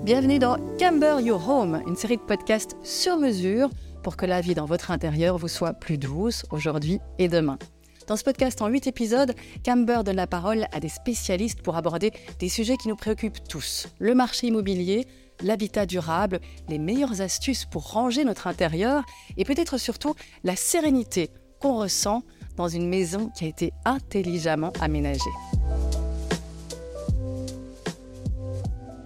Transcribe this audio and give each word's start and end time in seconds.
Bienvenue 0.00 0.40
dans 0.40 0.56
Camber 0.80 1.18
Your 1.22 1.48
Home, 1.48 1.80
une 1.86 1.94
série 1.94 2.16
de 2.16 2.22
podcasts 2.22 2.76
sur 2.82 3.16
mesure 3.18 3.70
pour 4.02 4.16
que 4.16 4.26
la 4.26 4.40
vie 4.40 4.54
dans 4.54 4.64
votre 4.66 4.90
intérieur 4.90 5.38
vous 5.38 5.46
soit 5.46 5.74
plus 5.74 5.96
douce 5.96 6.44
aujourd'hui 6.50 6.98
et 7.18 7.28
demain. 7.28 7.56
Dans 8.08 8.16
ce 8.16 8.24
podcast 8.24 8.60
en 8.62 8.66
8 8.66 8.88
épisodes, 8.88 9.32
Camber 9.64 10.00
donne 10.04 10.16
la 10.16 10.26
parole 10.26 10.66
à 10.72 10.80
des 10.80 10.88
spécialistes 10.88 11.62
pour 11.62 11.76
aborder 11.76 12.10
des 12.40 12.48
sujets 12.48 12.76
qui 12.76 12.88
nous 12.88 12.96
préoccupent 12.96 13.46
tous. 13.48 13.86
Le 14.00 14.16
marché 14.16 14.48
immobilier, 14.48 15.06
l'habitat 15.44 15.86
durable, 15.86 16.40
les 16.68 16.78
meilleures 16.78 17.20
astuces 17.20 17.64
pour 17.64 17.92
ranger 17.92 18.24
notre 18.24 18.48
intérieur 18.48 19.04
et 19.36 19.44
peut-être 19.44 19.78
surtout 19.78 20.16
la 20.42 20.56
sérénité 20.56 21.30
qu'on 21.60 21.76
ressent 21.78 22.22
dans 22.56 22.68
une 22.68 22.88
maison 22.88 23.30
qui 23.36 23.44
a 23.44 23.48
été 23.48 23.72
intelligemment 23.84 24.72
aménagée. 24.80 25.20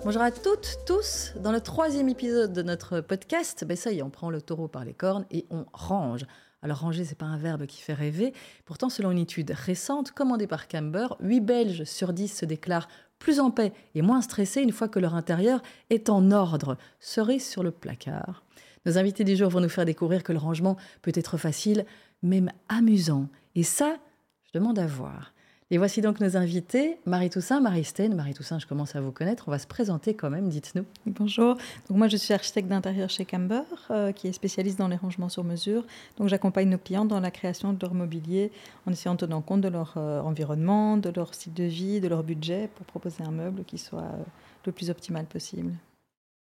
Bonjour 0.06 0.22
à 0.22 0.30
toutes, 0.30 0.78
tous. 0.86 1.32
Dans 1.42 1.50
le 1.50 1.60
troisième 1.60 2.08
épisode 2.08 2.52
de 2.52 2.62
notre 2.62 3.00
podcast, 3.00 3.64
ben 3.66 3.76
ça 3.76 3.90
y 3.90 3.98
est, 3.98 4.02
on 4.02 4.08
prend 4.08 4.30
le 4.30 4.40
taureau 4.40 4.68
par 4.68 4.84
les 4.84 4.94
cornes 4.94 5.26
et 5.32 5.46
on 5.50 5.64
range. 5.72 6.26
Alors 6.62 6.78
ranger, 6.78 7.04
c'est 7.04 7.18
pas 7.18 7.26
un 7.26 7.36
verbe 7.36 7.66
qui 7.66 7.82
fait 7.82 7.92
rêver. 7.92 8.32
Pourtant, 8.66 8.88
selon 8.88 9.10
une 9.10 9.18
étude 9.18 9.50
récente 9.50 10.12
commandée 10.12 10.46
par 10.46 10.68
Camber, 10.68 11.08
8 11.18 11.40
Belges 11.40 11.82
sur 11.82 12.12
10 12.12 12.28
se 12.28 12.44
déclarent 12.44 12.86
plus 13.18 13.40
en 13.40 13.50
paix 13.50 13.72
et 13.96 14.02
moins 14.02 14.22
stressés 14.22 14.62
une 14.62 14.70
fois 14.70 14.86
que 14.86 15.00
leur 15.00 15.16
intérieur 15.16 15.60
est 15.90 16.08
en 16.08 16.30
ordre. 16.30 16.78
Cerise 17.00 17.44
sur 17.44 17.64
le 17.64 17.72
placard. 17.72 18.44
Nos 18.84 18.98
invités 18.98 19.24
du 19.24 19.34
jour 19.34 19.50
vont 19.50 19.60
nous 19.60 19.68
faire 19.68 19.86
découvrir 19.86 20.22
que 20.22 20.32
le 20.32 20.38
rangement 20.38 20.76
peut 21.02 21.10
être 21.16 21.36
facile, 21.36 21.84
même 22.22 22.52
amusant. 22.68 23.26
Et 23.56 23.64
ça, 23.64 23.96
je 24.44 24.56
demande 24.56 24.78
à 24.78 24.86
voir. 24.86 25.32
Et 25.72 25.78
voici 25.78 26.00
donc 26.00 26.20
nos 26.20 26.36
invités, 26.36 26.96
Marie 27.06 27.28
Toussaint, 27.28 27.60
Marie 27.60 27.82
Stein. 27.82 28.14
Marie 28.14 28.34
Toussaint, 28.34 28.60
je 28.60 28.68
commence 28.68 28.94
à 28.94 29.00
vous 29.00 29.10
connaître. 29.10 29.48
On 29.48 29.50
va 29.50 29.58
se 29.58 29.66
présenter 29.66 30.14
quand 30.14 30.30
même, 30.30 30.48
dites-nous. 30.48 30.84
Bonjour. 31.06 31.56
Donc 31.88 31.98
moi, 31.98 32.06
je 32.06 32.16
suis 32.16 32.32
architecte 32.32 32.68
d'intérieur 32.68 33.10
chez 33.10 33.24
Camber, 33.24 33.62
euh, 33.90 34.12
qui 34.12 34.28
est 34.28 34.32
spécialiste 34.32 34.78
dans 34.78 34.86
les 34.86 34.94
rangements 34.94 35.28
sur 35.28 35.42
mesure. 35.42 35.84
Donc 36.18 36.28
j'accompagne 36.28 36.68
nos 36.68 36.78
clients 36.78 37.04
dans 37.04 37.18
la 37.18 37.32
création 37.32 37.72
de 37.72 37.78
leur 37.82 37.94
mobilier 37.94 38.52
en 38.86 38.92
essayant 38.92 39.16
de 39.16 39.26
tenir 39.26 39.42
compte 39.44 39.60
de 39.60 39.68
leur 39.68 39.94
euh, 39.96 40.20
environnement, 40.20 40.98
de 40.98 41.10
leur 41.10 41.34
style 41.34 41.54
de 41.54 41.64
vie, 41.64 42.00
de 42.00 42.06
leur 42.06 42.22
budget 42.22 42.70
pour 42.76 42.86
proposer 42.86 43.24
un 43.24 43.32
meuble 43.32 43.64
qui 43.64 43.78
soit 43.78 44.02
euh, 44.02 44.22
le 44.66 44.70
plus 44.70 44.88
optimal 44.88 45.24
possible. 45.24 45.72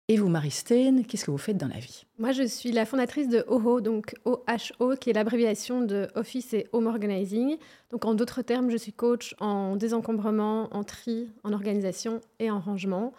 Et 0.07 0.17
vous, 0.17 0.29
Marie 0.29 0.51
Stein, 0.51 1.01
qu'est-ce 1.01 1.25
que 1.25 1.31
vous 1.31 1.39
faites 1.39 1.57
dans 1.57 1.67
la 1.67 1.79
vie? 1.79 2.05
Moi, 2.19 2.31
je 2.31 2.43
suis 2.43 2.71
la 2.71 2.85
fondatrice 2.85 3.27
de 3.27 3.43
OHO, 3.47 3.81
donc 3.81 4.13
OHO, 4.25 4.95
qui 4.97 5.09
est 5.09 5.13
l'abréviation 5.13 5.81
de 5.81 6.09
Office 6.13 6.53
et 6.53 6.67
Home 6.73 6.85
Organizing. 6.85 7.57
Donc, 7.89 8.05
en 8.05 8.13
d'autres 8.13 8.43
termes, 8.43 8.69
je 8.69 8.77
suis 8.77 8.93
coach 8.93 9.33
en 9.39 9.75
désencombrement, 9.75 10.69
en 10.75 10.83
tri, 10.83 11.31
en 11.43 11.53
organisation 11.53 12.21
et 12.37 12.51
en 12.51 12.59
rangement. 12.59 13.13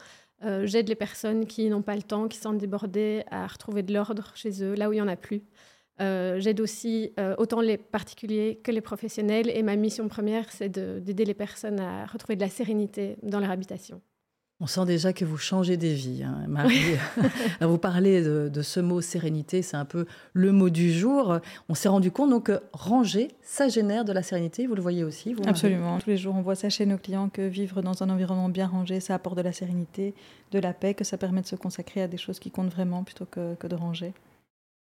Euh, 0.44 0.64
j'aide 0.64 0.88
les 0.88 0.94
personnes 0.94 1.46
qui 1.46 1.68
n'ont 1.68 1.82
pas 1.82 1.96
le 1.96 2.02
temps, 2.02 2.28
qui 2.28 2.38
sont 2.38 2.52
débordées, 2.52 3.24
à 3.32 3.48
retrouver 3.48 3.82
de 3.82 3.92
l'ordre 3.92 4.30
chez 4.36 4.62
eux, 4.62 4.74
là 4.74 4.88
où 4.88 4.92
il 4.92 4.96
n'y 4.96 5.02
en 5.02 5.08
a 5.08 5.16
plus. 5.16 5.42
Euh, 6.00 6.38
j'aide 6.38 6.60
aussi 6.60 7.12
euh, 7.18 7.34
autant 7.38 7.62
les 7.62 7.78
particuliers 7.78 8.60
que 8.62 8.70
les 8.70 8.80
professionnels. 8.80 9.50
Et 9.50 9.64
ma 9.64 9.74
mission 9.74 10.06
première, 10.06 10.52
c'est 10.52 10.68
d'aider 10.68 11.24
les 11.24 11.34
personnes 11.34 11.80
à 11.80 12.06
retrouver 12.06 12.36
de 12.36 12.42
la 12.42 12.50
sérénité 12.50 13.16
dans 13.24 13.40
leur 13.40 13.50
habitation. 13.50 14.00
On 14.58 14.66
sent 14.66 14.86
déjà 14.86 15.12
que 15.12 15.26
vous 15.26 15.36
changez 15.36 15.76
des 15.76 15.92
vies, 15.92 16.22
hein, 16.22 16.46
Marie. 16.48 16.96
vous 17.60 17.76
parlez 17.76 18.22
de, 18.22 18.62
ce 18.62 18.80
mot 18.80 19.02
sérénité, 19.02 19.60
c'est 19.60 19.76
un 19.76 19.84
peu 19.84 20.06
le 20.32 20.50
mot 20.50 20.70
du 20.70 20.90
jour. 20.90 21.40
On 21.68 21.74
s'est 21.74 21.90
rendu 21.90 22.10
compte 22.10 22.30
donc 22.30 22.44
que 22.44 22.60
ranger, 22.72 23.28
ça 23.42 23.68
génère 23.68 24.06
de 24.06 24.12
la 24.12 24.22
sérénité. 24.22 24.66
Vous 24.66 24.74
le 24.74 24.80
voyez 24.80 25.04
aussi 25.04 25.34
vous, 25.34 25.42
Absolument. 25.46 25.98
Tous 25.98 26.08
les 26.08 26.16
jours, 26.16 26.34
on 26.34 26.40
voit 26.40 26.54
ça 26.54 26.70
chez 26.70 26.86
nos 26.86 26.96
clients 26.96 27.28
que 27.28 27.42
vivre 27.42 27.82
dans 27.82 28.02
un 28.02 28.08
environnement 28.08 28.48
bien 28.48 28.66
rangé, 28.66 29.00
ça 29.00 29.14
apporte 29.14 29.36
de 29.36 29.42
la 29.42 29.52
sérénité, 29.52 30.14
de 30.52 30.58
la 30.58 30.72
paix, 30.72 30.94
que 30.94 31.04
ça 31.04 31.18
permet 31.18 31.42
de 31.42 31.46
se 31.46 31.56
consacrer 31.56 32.00
à 32.00 32.08
des 32.08 32.16
choses 32.16 32.38
qui 32.38 32.50
comptent 32.50 32.72
vraiment 32.72 33.04
plutôt 33.04 33.26
que, 33.26 33.56
que 33.56 33.66
de 33.66 33.74
ranger. 33.74 34.14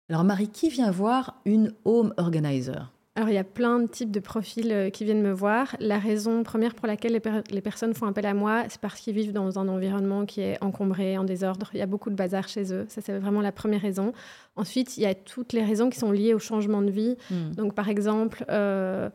Alors 0.10 0.24
Marie, 0.24 0.48
qui 0.48 0.70
vient 0.70 0.92
voir 0.92 1.42
une 1.44 1.74
home 1.84 2.14
organizer? 2.16 2.95
Alors, 3.18 3.30
il 3.30 3.36
y 3.36 3.38
a 3.38 3.46
plein 3.46 3.80
de 3.80 3.88
types 3.88 4.12
de 4.12 4.20
profils 4.20 4.70
euh, 4.74 4.90
qui 4.90 5.06
viennent 5.06 5.22
me 5.22 5.32
voir. 5.32 5.78
La 5.80 6.00
raison 6.00 6.44
première 6.44 6.76
pour 6.76 6.86
laquelle 6.86 7.14
les, 7.14 7.62
personnes 7.62 7.94
font 7.94 8.08
appel 8.08 8.26
à 8.26 8.34
moi, 8.34 8.66
c'est 8.68 8.82
parce 8.82 9.00
qu'ils 9.00 9.16
vivent 9.16 9.32
dans 9.32 9.58
un 9.58 9.70
environnement 9.70 10.26
qui 10.26 10.42
est 10.42 10.62
encombré, 10.62 11.18
en 11.18 11.24
désordre. 11.24 11.70
Il 11.74 11.80
y 11.80 11.82
a 11.82 11.86
beaucoup 11.86 12.10
de 12.10 12.16
bazar 12.16 12.50
chez 12.50 12.74
eux. 12.74 12.86
Ça, 12.90 13.00
c'est 13.00 13.18
vraiment 13.18 13.40
la 13.40 13.54
première 13.54 13.80
raison. 13.80 14.12
Ensuite, 14.58 14.98
il 14.98 15.04
y 15.04 15.06
a 15.06 15.16
toutes 15.16 15.54
les 15.54 15.64
raisons 15.64 15.90
qui 15.90 15.98
sont 15.98 16.12
liées 16.12 16.34
au 16.34 16.40
changement 16.40 16.82
de 16.82 16.92
vie. 16.92 17.16
Hmm. 17.32 17.52
Donc, 17.52 17.74
par 17.74 17.88
exemple, 17.88 18.44
euh, 18.50 19.10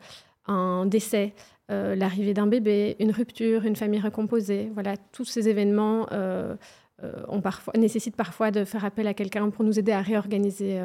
un 0.47 0.87
décès, 0.87 1.35
euh, 1.69 1.95
l'arrivée 1.95 2.33
d'un 2.33 2.47
bébé, 2.47 2.95
une 2.99 3.11
rupture, 3.11 3.65
une 3.65 3.75
famille 3.75 4.01
recomposée. 4.01 4.71
Voilà, 4.73 4.97
tous 5.11 5.25
ces 5.25 5.47
événements 5.47 6.07
ont 7.27 7.41
parfois, 7.41 7.73
nécessitent 7.77 8.15
parfois 8.15 8.49
de 8.49 8.65
faire 8.65 8.83
appel 8.83 9.05
à 9.05 9.13
quelqu'un 9.13 9.51
pour 9.51 9.63
nous 9.63 9.77
aider 9.77 9.91
à 9.91 10.01
réorganiser 10.01 10.81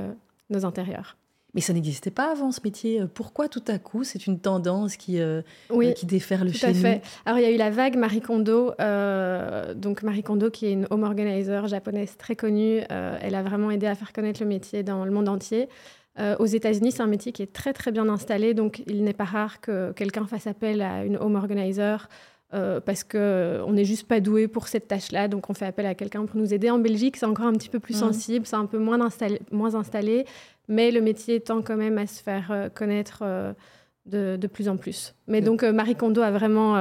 nos 0.50 0.66
intérieurs. 0.66 1.16
Mais 1.56 1.62
ça 1.62 1.72
n'existait 1.72 2.10
pas 2.10 2.30
avant 2.30 2.52
ce 2.52 2.60
métier. 2.62 3.02
Pourquoi 3.14 3.48
tout 3.48 3.64
à 3.66 3.78
coup 3.78 4.04
c'est 4.04 4.26
une 4.26 4.38
tendance 4.38 4.98
qui, 4.98 5.18
euh, 5.18 5.40
euh, 5.70 5.92
qui 5.92 6.04
déferle 6.04 6.52
tout 6.52 6.58
chez 6.58 6.66
à 6.66 6.72
nous? 6.74 6.80
Fait. 6.80 7.00
Alors 7.24 7.38
il 7.38 7.42
y 7.42 7.46
a 7.46 7.50
eu 7.50 7.56
la 7.56 7.70
vague 7.70 7.96
Marie 7.96 8.20
Kondo, 8.20 8.72
euh, 8.78 9.72
donc 9.72 10.02
Marie 10.02 10.22
Kondo 10.22 10.50
qui 10.50 10.66
est 10.66 10.72
une 10.72 10.86
home 10.90 11.04
organizer 11.04 11.66
japonaise 11.66 12.14
très 12.18 12.36
connue. 12.36 12.82
elle 12.90 13.34
a 13.34 13.42
vraiment 13.42 13.70
aidé 13.70 13.86
à 13.86 13.94
faire 13.94 14.12
connaître 14.12 14.42
le 14.42 14.46
métier 14.46 14.82
dans 14.82 15.06
le 15.06 15.10
monde 15.10 15.30
entier. 15.30 15.70
aux 16.38 16.44
États-Unis, 16.44 16.92
c'est 16.92 17.02
un 17.02 17.06
métier 17.06 17.32
qui 17.32 17.42
est 17.42 17.52
très 17.52 17.72
très 17.72 17.90
bien 17.90 18.06
installé, 18.10 18.52
donc 18.52 18.82
il 18.86 19.02
n'est 19.02 19.14
pas 19.14 19.24
rare 19.24 19.62
que 19.62 19.92
quelqu'un 19.92 20.26
fasse 20.26 20.46
appel 20.46 20.82
à 20.82 21.06
une 21.06 21.16
home 21.16 21.36
organizer. 21.36 22.10
parce 22.50 23.02
qu'on 23.02 23.72
n'est 23.72 23.84
juste 23.86 24.06
pas 24.06 24.20
doué 24.20 24.46
pour 24.46 24.68
cette 24.68 24.88
tâche-là, 24.88 25.28
donc 25.28 25.48
on 25.48 25.54
fait 25.54 25.66
appel 25.66 25.86
à 25.86 25.94
quelqu'un 25.94 26.26
pour 26.26 26.36
nous 26.36 26.52
aider. 26.52 26.68
En 26.68 26.78
Belgique, 26.78 27.16
c'est 27.16 27.26
encore 27.26 27.46
un 27.46 27.54
petit 27.54 27.70
peu 27.70 27.80
plus 27.80 27.96
mmh. 27.96 28.06
sensible, 28.06 28.46
c'est 28.46 28.56
un 28.56 28.66
peu 28.66 28.78
moins, 28.78 29.00
installé, 29.00 29.40
moins 29.50 29.74
installé 29.74 30.26
mais 30.68 30.90
le 30.90 31.00
métier 31.00 31.40
tend 31.40 31.62
quand 31.62 31.76
même 31.76 31.98
à 31.98 32.06
se 32.06 32.22
faire 32.22 32.50
euh, 32.50 32.68
connaître 32.68 33.20
euh, 33.22 33.52
de, 34.06 34.46
plus 34.46 34.68
en 34.68 34.76
plus. 34.76 35.14
Mais 35.26 35.40
donc 35.40 35.62
euh, 35.62 35.72
Marie 35.72 35.96
Kondo 35.96 36.20
a 36.22 36.30
vraiment 36.30 36.76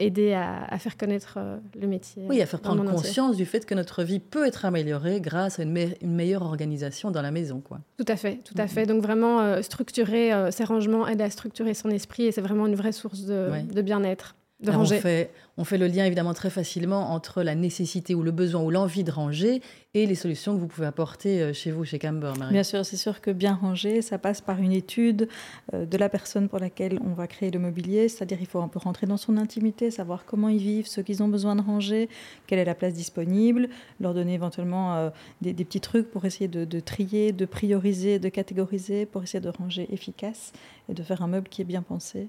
aidé 0.00 0.32
à, 0.32 0.78
faire 0.78 0.96
connaître 0.96 1.38
le 1.78 1.86
métier. 1.86 2.24
Oui, 2.26 2.40
à 2.40 2.46
faire 2.46 2.60
prendre 2.60 2.90
conscience 2.90 3.36
du 3.36 3.44
fait 3.44 3.66
que 3.66 3.74
notre 3.74 4.02
vie 4.02 4.18
peut 4.18 4.46
être 4.46 4.64
améliorée 4.64 5.20
grâce 5.20 5.58
à 5.58 5.64
une, 5.64 5.94
meilleure 6.02 6.42
organisation 6.42 7.10
dans 7.10 7.20
la 7.20 7.30
maison. 7.30 7.60
Quoi. 7.60 7.80
Tout 7.98 8.06
à 8.08 8.16
fait, 8.16 8.40
tout 8.44 8.54
à 8.56 8.66
fait. 8.66 8.86
Donc 8.86 9.02
vraiment 9.02 9.60
structurer 9.62 10.32
ses 10.50 10.64
rangements 10.64 11.06
aide 11.06 11.20
à 11.20 11.28
structurer 11.28 11.74
son 11.74 11.90
esprit 11.90 12.24
et 12.24 12.32
c'est 12.32 12.40
vraiment 12.40 12.66
une 12.66 12.76
vraie 12.76 12.92
source 12.92 13.26
de 13.26 13.82
bien-être 13.82 14.34
de 14.60 14.72
On 14.72 14.84
fait, 14.84 15.30
on 15.56 15.62
fait 15.62 15.78
le 15.78 15.86
lien 15.86 16.04
évidemment 16.04 16.34
très 16.34 16.50
facilement 16.50 17.12
entre 17.12 17.44
la 17.44 17.54
nécessité 17.54 18.16
ou 18.16 18.24
le 18.24 18.32
besoin 18.32 18.60
ou 18.62 18.70
l'envie 18.72 19.04
de 19.04 19.12
ranger 19.12 19.62
et 19.94 20.04
les 20.04 20.16
solutions 20.16 20.56
que 20.56 20.60
vous 20.60 20.66
pouvez 20.66 20.86
apporter 20.88 21.40
euh, 21.40 21.52
chez 21.52 21.70
vous, 21.70 21.84
chez 21.84 22.00
Camber. 22.00 22.32
Marie. 22.36 22.54
Bien 22.54 22.64
sûr, 22.64 22.84
c'est 22.84 22.96
sûr 22.96 23.20
que 23.20 23.30
bien 23.30 23.54
ranger, 23.54 24.02
ça 24.02 24.18
passe 24.18 24.40
par 24.40 24.58
une 24.58 24.72
étude 24.72 25.28
euh, 25.74 25.86
de 25.86 25.96
la 25.96 26.08
personne 26.08 26.48
pour 26.48 26.58
laquelle 26.58 26.98
on 27.04 27.12
va 27.12 27.28
créer 27.28 27.52
le 27.52 27.60
mobilier, 27.60 28.08
c'est-à-dire 28.08 28.38
il 28.40 28.46
faut 28.46 28.60
un 28.60 28.66
peu 28.66 28.80
rentrer 28.80 29.06
dans 29.06 29.16
son 29.16 29.36
intimité, 29.36 29.92
savoir 29.92 30.24
comment 30.24 30.48
ils 30.48 30.58
vivent, 30.58 30.88
ce 30.88 31.00
qu'ils 31.00 31.22
ont 31.22 31.28
besoin 31.28 31.54
de 31.54 31.62
ranger, 31.62 32.08
quelle 32.48 32.58
est 32.58 32.64
la 32.64 32.74
place 32.74 32.94
disponible, 32.94 33.68
leur 34.00 34.14
donner 34.14 34.34
éventuellement 34.34 34.96
euh, 34.96 35.10
des, 35.40 35.54
petits 35.54 35.80
trucs 35.80 36.10
pour 36.10 36.24
essayer 36.24 36.48
de, 36.48 36.64
de 36.64 36.80
trier, 36.80 37.30
de 37.30 37.44
prioriser, 37.44 38.18
de 38.18 38.28
catégoriser, 38.28 39.06
pour 39.06 39.22
essayer 39.22 39.40
de 39.40 39.50
ranger 39.50 39.86
efficace 39.92 40.52
et 40.88 40.94
de 40.94 41.02
faire 41.04 41.22
un 41.22 41.28
meuble 41.28 41.48
qui 41.48 41.62
est 41.62 41.66
bien 41.66 41.82
pensé. 41.82 42.28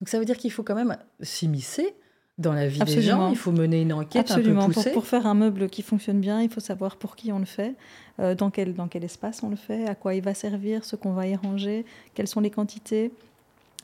Donc 0.00 0.08
ça 0.08 0.18
veut 0.18 0.24
dire 0.24 0.36
qu'il 0.36 0.52
faut 0.52 0.62
quand 0.62 0.74
même 0.74 0.96
s'immiscer 1.20 1.94
dans 2.38 2.52
la 2.52 2.68
vie 2.68 2.80
des 2.80 3.02
gens. 3.02 3.30
Il 3.30 3.36
faut 3.36 3.52
mener 3.52 3.80
une 3.80 3.92
enquête 3.92 4.30
Absolument. 4.30 4.64
un 4.64 4.66
peu 4.66 4.74
poussée. 4.74 4.90
Pour, 4.90 5.02
pour, 5.02 5.06
faire 5.06 5.26
un 5.26 5.34
meuble 5.34 5.68
qui 5.68 5.82
fonctionne 5.82 6.20
bien, 6.20 6.42
il 6.42 6.50
faut 6.50 6.60
savoir 6.60 6.96
pour 6.96 7.16
qui 7.16 7.32
on 7.32 7.38
le 7.38 7.46
fait, 7.46 7.74
euh, 8.20 8.34
dans, 8.34 8.50
quel, 8.50 8.74
dans 8.74 8.88
quel 8.88 9.04
espace 9.04 9.42
on 9.42 9.48
le 9.48 9.56
fait, 9.56 9.86
à 9.86 9.94
quoi 9.94 10.14
il 10.14 10.22
va 10.22 10.34
servir, 10.34 10.84
ce 10.84 10.96
qu'on 10.96 11.12
va 11.12 11.26
y 11.26 11.34
ranger, 11.34 11.86
quelles 12.14 12.28
sont 12.28 12.40
les 12.40 12.50
quantités. 12.50 13.10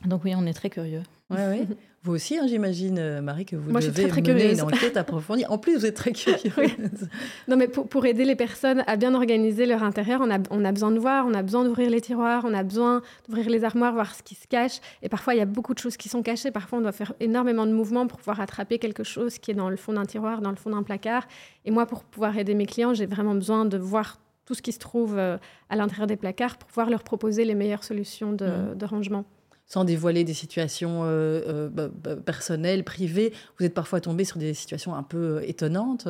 Donc 0.05 0.23
oui, 0.23 0.33
on 0.35 0.45
est 0.45 0.53
très 0.53 0.69
curieux. 0.69 1.03
Oui, 1.29 1.39
oui. 1.49 1.67
Vous 2.03 2.11
aussi, 2.11 2.37
hein, 2.37 2.47
j'imagine, 2.47 2.99
euh, 2.99 3.21
Marie, 3.21 3.45
que 3.45 3.55
vous 3.55 3.71
Moi, 3.71 3.79
devez 3.79 4.09
très, 4.09 4.21
mener 4.21 4.51
une 4.51 4.61
enquête 4.61 4.97
approfondie. 4.97 5.45
En 5.45 5.57
plus, 5.57 5.77
vous 5.77 5.85
êtes 5.85 5.95
très 5.95 6.11
curieuse. 6.11 7.07
Non, 7.47 7.55
mais 7.55 7.69
pour, 7.69 7.87
pour, 7.87 8.05
aider 8.05 8.25
les 8.25 8.35
personnes 8.35 8.83
à 8.87 8.97
bien 8.97 9.15
organiser 9.15 9.65
leur 9.65 9.83
intérieur, 9.83 10.19
on 10.21 10.29
a, 10.29 10.37
on 10.49 10.65
a 10.65 10.73
besoin 10.73 10.91
de 10.91 10.99
voir, 10.99 11.25
on 11.25 11.33
a 11.33 11.41
besoin 11.41 11.63
d'ouvrir 11.63 11.89
les 11.89 12.01
tiroirs, 12.01 12.43
on 12.45 12.53
a 12.53 12.61
besoin 12.61 13.01
d'ouvrir 13.25 13.49
les 13.49 13.63
armoires, 13.63 13.93
voir 13.93 14.13
ce 14.15 14.21
qui 14.21 14.35
se 14.35 14.47
cache. 14.49 14.81
Et 15.01 15.07
parfois, 15.07 15.33
il 15.33 15.37
y 15.37 15.41
a 15.41 15.45
beaucoup 15.45 15.73
de 15.73 15.79
choses 15.79 15.95
qui 15.95 16.09
sont 16.09 16.23
cachées. 16.23 16.51
Parfois, 16.51 16.79
on 16.79 16.81
doit 16.81 16.91
faire 16.91 17.13
énormément 17.21 17.65
de 17.65 17.71
mouvements 17.71 18.05
pour 18.05 18.17
pouvoir 18.17 18.41
attraper 18.41 18.79
quelque 18.79 19.05
chose 19.05 19.37
qui 19.37 19.51
est 19.51 19.55
dans 19.55 19.69
le 19.69 19.77
fond 19.77 19.93
d'un 19.93 20.05
tiroir, 20.05 20.41
dans 20.41 20.51
le 20.51 20.57
fond 20.57 20.71
d'un 20.71 20.83
placard. 20.83 21.25
Et 21.63 21.71
moi, 21.71 21.85
pour 21.85 22.03
pouvoir 22.03 22.37
aider 22.37 22.53
mes 22.53 22.65
clients, 22.65 22.93
j'ai 22.93 23.05
vraiment 23.05 23.33
besoin 23.33 23.63
de 23.63 23.77
voir 23.77 24.19
tout 24.45 24.55
ce 24.55 24.61
qui 24.61 24.73
se 24.73 24.79
trouve 24.79 25.17
euh, 25.17 25.37
à 25.69 25.77
l'intérieur 25.77 26.07
des 26.07 26.17
placards 26.17 26.57
pour 26.57 26.67
pouvoir 26.67 26.89
leur 26.89 27.03
proposer 27.03 27.45
les 27.45 27.55
meilleures 27.55 27.85
solutions 27.85 28.33
de, 28.33 28.45
mmh. 28.45 28.75
de 28.75 28.85
rangement 28.85 29.23
sans 29.65 29.85
dévoiler 29.85 30.23
des 30.23 30.33
situations 30.33 31.03
euh, 31.03 31.41
euh, 31.47 31.69
bah, 31.69 31.89
bah, 31.91 32.15
personnelles, 32.15 32.83
privées. 32.83 33.33
Vous 33.57 33.65
êtes 33.65 33.73
parfois 33.73 34.01
tombé 34.01 34.23
sur 34.25 34.37
des 34.37 34.53
situations 34.53 34.95
un 34.95 35.03
peu 35.03 35.37
euh, 35.37 35.47
étonnantes 35.47 36.07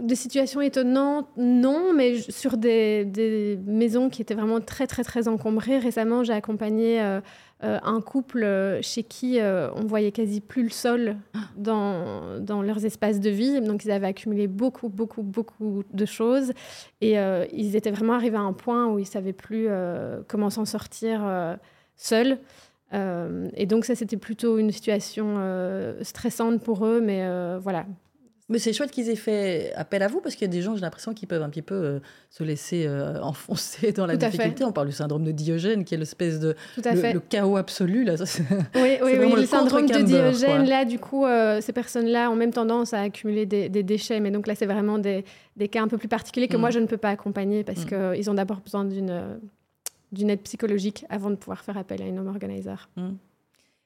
Des 0.00 0.16
situations 0.16 0.60
étonnantes, 0.60 1.28
non, 1.36 1.92
mais 1.94 2.20
sur 2.20 2.56
des, 2.56 3.04
des, 3.04 3.58
maisons 3.66 4.08
qui 4.08 4.22
étaient 4.22 4.34
vraiment 4.34 4.60
très, 4.60 4.86
très, 4.86 5.04
très 5.04 5.28
encombrées. 5.28 5.78
Récemment, 5.78 6.24
j'ai 6.24 6.32
accompagné 6.32 7.00
euh, 7.00 7.20
un 7.60 8.00
couple 8.00 8.44
chez 8.82 9.04
qui 9.04 9.38
on 9.40 9.86
voyait 9.86 10.10
quasi 10.10 10.40
plus 10.40 10.64
le 10.64 10.70
sol 10.70 11.16
dans, 11.56 12.40
dans 12.40 12.62
leurs 12.62 12.84
espaces 12.84 13.20
de 13.20 13.30
vie. 13.30 13.60
Donc, 13.60 13.84
ils 13.84 13.90
avaient 13.90 14.08
accumulé 14.08 14.48
beaucoup, 14.48 14.88
beaucoup, 14.88 15.22
beaucoup 15.22 15.84
de 15.92 16.06
choses. 16.06 16.52
Et 17.00 17.14
ils 17.52 17.76
étaient 17.76 17.92
vraiment 17.92 18.14
arrivés 18.14 18.36
à 18.36 18.40
un 18.40 18.52
point 18.52 18.86
où 18.86 18.98
ils 18.98 19.02
ne 19.02 19.06
savaient 19.06 19.32
plus 19.32 19.68
comment 20.28 20.50
s'en 20.50 20.64
sortir 20.64 21.22
seuls. 21.96 22.38
et 22.92 23.66
donc, 23.66 23.84
ça, 23.84 23.94
c'était 23.94 24.16
plutôt 24.16 24.58
une 24.58 24.70
situation 24.70 25.36
stressante 26.02 26.62
pour 26.62 26.86
eux, 26.86 27.00
mais 27.00 27.26
voilà, 27.58 27.86
mais 28.50 28.58
c'est 28.58 28.74
chouette 28.74 28.90
qu'ils 28.90 29.08
aient 29.08 29.16
fait 29.16 29.72
appel 29.74 30.02
à 30.02 30.08
vous 30.08 30.20
parce 30.20 30.34
qu'il 30.34 30.46
y 30.46 30.50
a 30.50 30.52
des 30.52 30.60
gens, 30.60 30.74
j'ai 30.74 30.82
l'impression, 30.82 31.14
qui 31.14 31.24
peuvent 31.24 31.42
un 31.42 31.48
petit 31.48 31.62
peu 31.62 31.74
euh, 31.74 32.00
se 32.28 32.44
laisser 32.44 32.84
euh, 32.86 33.18
enfoncer 33.22 33.92
dans 33.92 34.04
la 34.04 34.16
difficulté. 34.16 34.64
On 34.64 34.72
parle 34.72 34.88
du 34.88 34.92
syndrome 34.92 35.24
de 35.24 35.32
Diogène, 35.32 35.84
qui 35.84 35.94
est 35.94 35.96
l'espèce 35.96 36.40
de 36.40 36.54
le, 36.76 37.20
chaos 37.20 37.56
absolu. 37.56 38.04
Là. 38.04 38.16
oui, 38.74 38.98
oui, 39.02 39.12
oui 39.18 39.32
le, 39.34 39.46
syndrome 39.46 39.86
de 39.86 40.02
Diogène, 40.02 40.68
là, 40.68 40.84
du 40.84 40.98
coup, 40.98 41.24
euh, 41.24 41.62
ces 41.62 41.72
personnes-là 41.72 42.30
ont 42.30 42.36
même 42.36 42.52
tendance 42.52 42.92
à 42.92 43.00
accumuler 43.00 43.46
des, 43.46 43.68
déchets. 43.82 44.20
Mais 44.20 44.30
donc 44.30 44.46
là, 44.46 44.54
c'est 44.54 44.66
vraiment 44.66 44.98
des, 44.98 45.24
des, 45.56 45.68
cas 45.68 45.80
un 45.80 45.88
peu 45.88 45.96
plus 45.96 46.08
particuliers 46.08 46.48
que 46.48 46.58
moi, 46.58 46.68
mm. 46.68 46.72
je 46.72 46.78
ne 46.80 46.86
peux 46.86 46.98
pas 46.98 47.10
accompagner 47.10 47.64
parce 47.64 47.86
mm. 47.86 48.14
qu'ils 48.14 48.30
ont 48.30 48.34
d'abord 48.34 48.60
besoin 48.60 48.84
d'une 48.84 49.38
d'une 50.14 50.30
aide 50.30 50.42
psychologique 50.42 51.04
avant 51.10 51.30
de 51.30 51.36
pouvoir 51.36 51.64
faire 51.64 51.76
appel 51.76 52.00
à 52.02 52.06
une 52.06 52.18
home 52.18 52.28
organizer. 52.28 52.88
Mm. 52.96 53.10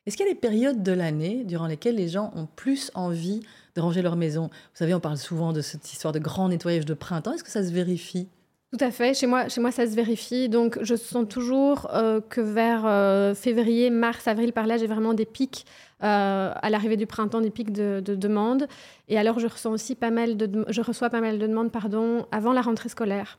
Est-ce 0.06 0.16
qu'il 0.16 0.26
y 0.26 0.30
a 0.30 0.32
des 0.32 0.38
périodes 0.38 0.82
de 0.82 0.92
l'année 0.92 1.44
durant 1.44 1.66
lesquelles 1.66 1.96
les 1.96 2.08
gens 2.08 2.32
ont 2.34 2.46
plus 2.46 2.90
envie 2.94 3.40
de 3.74 3.80
ranger 3.80 4.00
leur 4.00 4.16
maison? 4.16 4.44
Vous 4.44 4.78
savez, 4.78 4.94
on 4.94 5.00
parle 5.00 5.18
souvent 5.18 5.52
de 5.52 5.60
cette 5.60 5.92
histoire 5.92 6.12
de 6.12 6.18
grand 6.18 6.48
nettoyage 6.48 6.86
de 6.86 6.94
printemps. 6.94 7.34
Est-ce 7.34 7.44
que 7.44 7.50
ça 7.50 7.62
se 7.62 7.72
vérifie? 7.72 8.26
Tout 8.72 8.84
à 8.84 8.90
fait. 8.90 9.14
Chez 9.14 9.26
moi, 9.26 9.48
chez 9.48 9.62
moi, 9.62 9.70
ça 9.70 9.86
se 9.86 9.94
vérifie. 9.94 10.50
Donc, 10.50 10.78
je 10.82 10.94
sens 10.94 11.26
toujours 11.28 11.88
euh, 11.92 12.20
que 12.20 12.40
vers 12.40 12.84
euh, 12.84 13.34
février, 13.34 13.88
mars, 13.88 14.28
avril, 14.28 14.52
par 14.52 14.66
là, 14.66 14.76
j'ai 14.76 14.86
vraiment 14.86 15.14
des 15.14 15.24
pics 15.24 15.64
euh, 16.02 16.52
à 16.54 16.70
l'arrivée 16.70 16.98
du 16.98 17.06
printemps, 17.06 17.40
des 17.40 17.50
pics 17.50 17.72
de, 17.72 18.02
de, 18.04 18.14
demandes. 18.14 18.66
Et 19.08 19.18
alors, 19.18 19.38
je 19.38 19.46
ressens 19.46 19.72
aussi 19.72 19.94
pas 19.94 20.10
mal 20.10 20.36
de, 20.36 20.66
je 20.68 20.80
reçois 20.82 21.08
pas 21.08 21.22
mal 21.22 21.38
de 21.38 21.46
demandes, 21.46 21.72
pardon, 21.72 22.26
avant 22.30 22.52
la 22.52 22.60
rentrée 22.60 22.90
scolaire. 22.90 23.38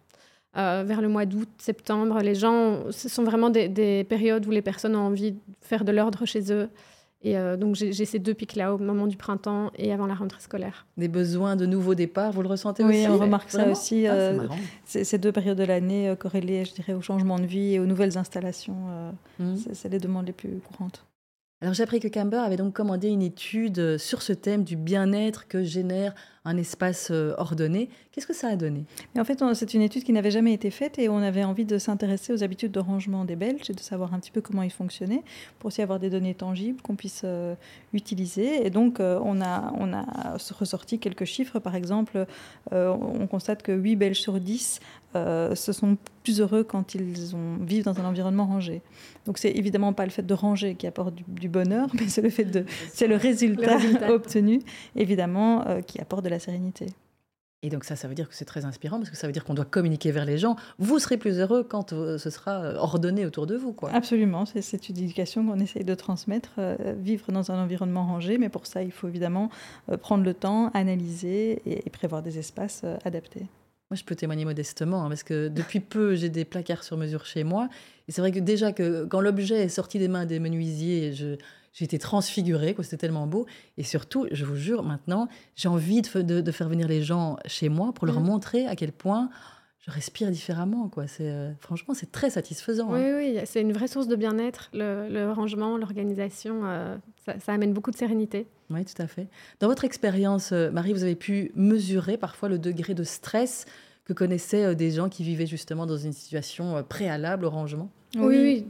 Euh, 0.58 0.84
vers 0.84 1.02
le 1.02 1.08
mois 1.08 1.26
d'août, 1.26 1.50
septembre. 1.60 2.20
Les 2.22 2.34
gens, 2.34 2.92
ce 2.92 3.08
sont 3.08 3.24
vraiment 3.24 3.52
des, 3.52 4.04
périodes 4.10 4.48
où 4.48 4.52
les 4.52 4.64
personnes 4.64 4.96
ont 4.96 5.06
envie 5.06 5.34
de 5.34 5.40
faire 5.62 5.86
de 5.86 5.92
l'ordre 5.92 6.26
chez 6.26 6.52
eux. 6.52 6.70
Et 7.22 7.38
euh, 7.38 7.58
donc 7.58 7.76
j'ai 7.76 8.06
ces 8.06 8.18
deux 8.18 8.34
pics-là 8.34 8.74
au 8.74 8.78
moment 8.78 9.06
du 9.06 9.18
printemps 9.18 9.72
et 9.78 9.92
avant 9.92 10.08
la 10.08 10.16
rentrée 10.16 10.40
scolaire. 10.40 10.88
Des 10.96 11.10
besoins 11.10 11.58
de 11.58 11.66
nouveaux 11.66 11.94
départs, 11.94 12.32
vous 12.32 12.42
le 12.42 12.48
ressentez 12.48 12.82
aussi 12.82 13.02
Oui, 13.02 13.08
on 13.10 13.18
remarque 13.18 13.52
ça 13.52 13.70
aussi. 13.70 14.08
Ah, 14.08 14.14
euh, 14.14 14.48
ces 14.86 15.18
deux 15.18 15.34
périodes 15.34 15.58
de 15.58 15.66
l'année 15.66 16.16
corrélées, 16.18 16.64
je 16.64 16.74
dirais, 16.74 16.94
au 16.94 17.02
changement 17.02 17.38
de 17.38 17.46
vie 17.46 17.74
et 17.74 17.80
aux 17.80 17.86
nouvelles 17.86 18.18
installations, 18.18 18.78
mmh. 19.38 19.56
c'est 19.74 19.90
les 19.90 20.00
demandes 20.00 20.28
les 20.28 20.34
plus 20.34 20.62
courantes. 20.62 21.06
Alors 21.62 21.74
j'ai 21.74 21.84
appris 21.84 22.00
que 22.00 22.08
Camber 22.08 22.38
avait 22.38 22.56
donc 22.56 22.74
commandé 22.74 23.10
une 23.10 23.22
étude 23.22 23.98
sur 23.98 24.22
ce 24.22 24.32
thème 24.32 24.64
du 24.64 24.78
bien-être 24.78 25.50
que 25.50 25.62
génère 25.62 26.16
un 26.46 26.58
espace 26.58 27.10
euh, 27.12 27.34
ordonné. 27.38 27.90
Qu'est-ce 28.12 28.28
que 28.28 28.34
ça 28.34 28.48
a 28.48 28.56
donné? 28.56 28.86
En 29.18 29.24
fait, 29.24 29.44
c'est 29.54 29.74
une 29.74 29.82
étude 29.82 30.04
qui 30.04 30.14
n'avait 30.14 30.32
jamais 30.32 30.54
été 30.54 30.72
faite 30.72 30.98
et 30.98 31.10
on 31.10 31.18
avait 31.18 31.44
envie 31.44 31.66
de 31.66 31.78
s'intéresser 31.78 32.34
aux 32.34 32.44
habitudes 32.44 32.72
de 32.72 32.80
rangement 32.80 33.26
des 33.26 33.36
Belges 33.36 33.70
et 33.70 33.74
de 33.74 33.80
savoir 33.80 34.14
un 34.14 34.20
petit 34.20 34.32
peu 34.32 34.42
comment 34.42 34.64
ils 34.64 34.72
fonctionnaient 34.72 35.24
pour 35.60 35.68
aussi 35.68 35.82
avoir 35.82 36.00
des 36.00 36.10
données 36.10 36.34
tangibles 36.34 36.82
qu'on 36.82 36.96
puisse 36.96 37.22
euh, 37.26 37.56
utiliser. 37.94 38.66
Et 38.66 38.70
donc, 38.70 39.00
euh, 39.00 39.20
on, 39.24 39.42
a, 39.42 39.74
on 39.78 39.94
a 39.94 40.06
ressorti 40.58 41.00
quelques 41.00 41.26
chiffres. 41.26 41.60
Par 41.60 41.76
exemple, 41.76 42.26
on 42.72 43.28
constate 43.28 43.62
que 43.62 43.72
8 43.72 43.96
Belges 43.96 44.20
sur 44.20 44.40
10 44.40 44.80
se 45.14 45.72
sont 45.74 45.98
plus 46.24 46.40
heureux 46.42 46.64
quand 46.64 46.96
ils 46.96 47.36
ont, 47.36 47.58
vivent 47.62 47.84
dans 47.84 48.00
un 48.00 48.06
environnement 48.06 48.46
rangé. 48.46 48.82
Donc, 49.26 49.38
c'est 49.38 49.52
évidemment 49.52 49.94
pas 49.94 50.06
le 50.06 50.12
fait 50.12 50.26
de 50.26 50.34
ranger 50.34 50.76
qui 50.76 50.88
apporte 50.88 51.14
du, 51.28 51.50
bonheur, 51.50 51.90
mais 51.94 52.08
c'est 52.08 52.22
le 52.22 52.30
fait 52.30 52.46
de, 52.46 52.66
c'est 52.94 53.08
le 53.08 53.16
résultat, 53.16 53.78
obtenu, 54.10 54.60
évidemment, 54.96 55.66
qui 55.86 56.00
apporte 56.00 56.24
de 56.24 56.29
la 56.30 56.40
sérénité. 56.40 56.88
Et 57.62 57.70
donc 57.70 57.84
ça, 57.84 57.98
ça 57.98 58.08
veut 58.08 58.16
dire 58.16 58.30
que 58.30 58.36
c'est 58.36 58.46
très 58.46 58.64
inspirant 58.64 59.00
parce 59.00 59.10
que 59.10 59.18
ça 59.18 59.28
veut 59.28 59.34
dire 59.34 59.44
qu'on 59.44 59.54
doit 59.54 59.66
communiquer 59.66 60.12
vers 60.12 60.24
les 60.24 60.38
gens. 60.38 60.56
Vous 60.78 60.98
serez 60.98 61.18
plus 61.18 61.40
heureux 61.40 61.64
quand 61.64 61.92
euh, 61.92 62.18
ce 62.18 62.30
sera 62.30 62.64
euh, 62.64 62.76
ordonné 62.76 63.26
autour 63.26 63.48
de 63.48 63.58
vous. 63.58 63.74
Quoi. 63.74 63.92
Absolument, 63.92 64.46
c'est 64.46 64.90
une 64.90 64.98
éducation 64.98 65.46
qu'on 65.46 65.60
essaye 65.60 65.84
de 65.84 65.96
transmettre, 65.96 66.52
euh, 66.58 66.96
vivre 66.98 67.34
dans 67.34 67.52
un 67.52 67.62
environnement 67.62 68.06
rangé, 68.06 68.38
mais 68.38 68.48
pour 68.48 68.66
ça, 68.66 68.82
il 68.82 68.92
faut 68.92 69.10
évidemment 69.10 69.50
prendre 70.02 70.24
le 70.24 70.34
temps, 70.34 70.70
analyser 70.74 71.62
et, 71.66 71.90
prévoir 71.90 72.22
des 72.22 72.40
espaces 72.40 72.84
adaptés. 73.04 73.42
Moi, 73.92 73.96
je 73.96 74.04
peux 74.04 74.16
témoigner 74.16 74.46
modestement, 74.46 75.04
hein, 75.04 75.10
parce 75.10 75.24
que 75.24 75.48
depuis 75.48 75.80
peu, 75.80 76.16
j'ai 76.16 76.30
des 76.30 76.46
placards 76.46 76.84
sur 76.84 76.96
mesure 76.96 77.26
chez 77.26 77.44
moi. 77.44 77.68
Et 78.08 78.12
c'est 78.12 78.22
vrai 78.22 78.32
que 78.32 78.40
déjà 78.40 78.72
que 78.72 79.06
quand 79.06 79.20
l'objet 79.20 79.64
est 79.64 79.70
sorti 79.70 80.00
des 80.00 80.08
mains 80.08 80.26
des 80.26 80.40
menuisiers, 80.40 81.12
je, 81.14 81.36
j'ai 81.74 81.86
été 81.86 82.00
transfigurée, 82.00 82.76
c'était 82.82 82.98
tellement 82.98 83.28
beau. 83.28 83.46
Et 83.78 83.84
surtout, 83.84 84.28
je 84.32 84.46
vous 84.46 84.56
jure, 84.56 84.84
maintenant, 84.84 85.28
j'ai 85.56 85.70
envie 85.70 86.02
de, 86.02 86.42
de, 86.42 86.52
faire 86.52 86.70
venir 86.70 86.88
les 86.88 87.04
gens 87.04 87.38
chez 87.46 87.70
moi 87.70 87.94
pour 87.94 88.08
leur 88.08 88.20
mmh. 88.20 88.26
montrer 88.26 88.68
à 88.68 88.76
quel 88.76 88.92
point 88.92 89.30
je 89.80 89.92
respire 89.92 90.30
différemment. 90.30 90.90
Quoi. 90.90 91.08
C'est, 91.08 91.30
euh, 91.30 91.52
franchement, 91.60 91.94
c'est 91.94 92.12
très 92.12 92.30
satisfaisant. 92.30 92.92
Oui, 92.92 93.00
hein. 93.00 93.16
oui, 93.18 93.40
c'est 93.46 93.62
une 93.62 93.72
vraie 93.72 93.88
source 93.88 94.08
de 94.08 94.16
bien-être. 94.16 94.70
Le, 94.74 95.32
rangement, 95.32 95.78
l'organisation, 95.78 96.62
euh, 96.66 96.98
ça, 97.26 97.54
amène 97.54 97.74
beaucoup 97.74 97.92
de 97.92 97.96
sérénité. 97.96 98.48
Oui, 98.70 98.84
tout 98.86 99.02
à 99.02 99.08
fait. 99.08 99.28
Dans 99.60 99.68
votre 99.68 99.86
expérience, 99.86 100.52
euh, 100.52 100.70
Marie, 100.72 100.94
vous 100.94 101.04
avez 101.04 101.16
pu 101.16 101.52
mesurer 101.56 102.18
parfois 102.18 102.50
le 102.50 102.60
degré 102.60 102.94
de 102.94 103.04
stress 103.04 103.66
que 104.06 104.14
connaissaient 104.14 104.76
des 104.76 104.92
gens 104.92 105.08
qui 105.08 105.24
vivaient 105.24 105.46
justement 105.46 105.86
dans 105.86 105.98
une 105.98 106.14
situation 106.14 106.84
préalable 106.84 107.46
au 107.46 107.50
rangement? 107.50 107.90
Oui, 108.16 108.38
oui, 108.38 108.68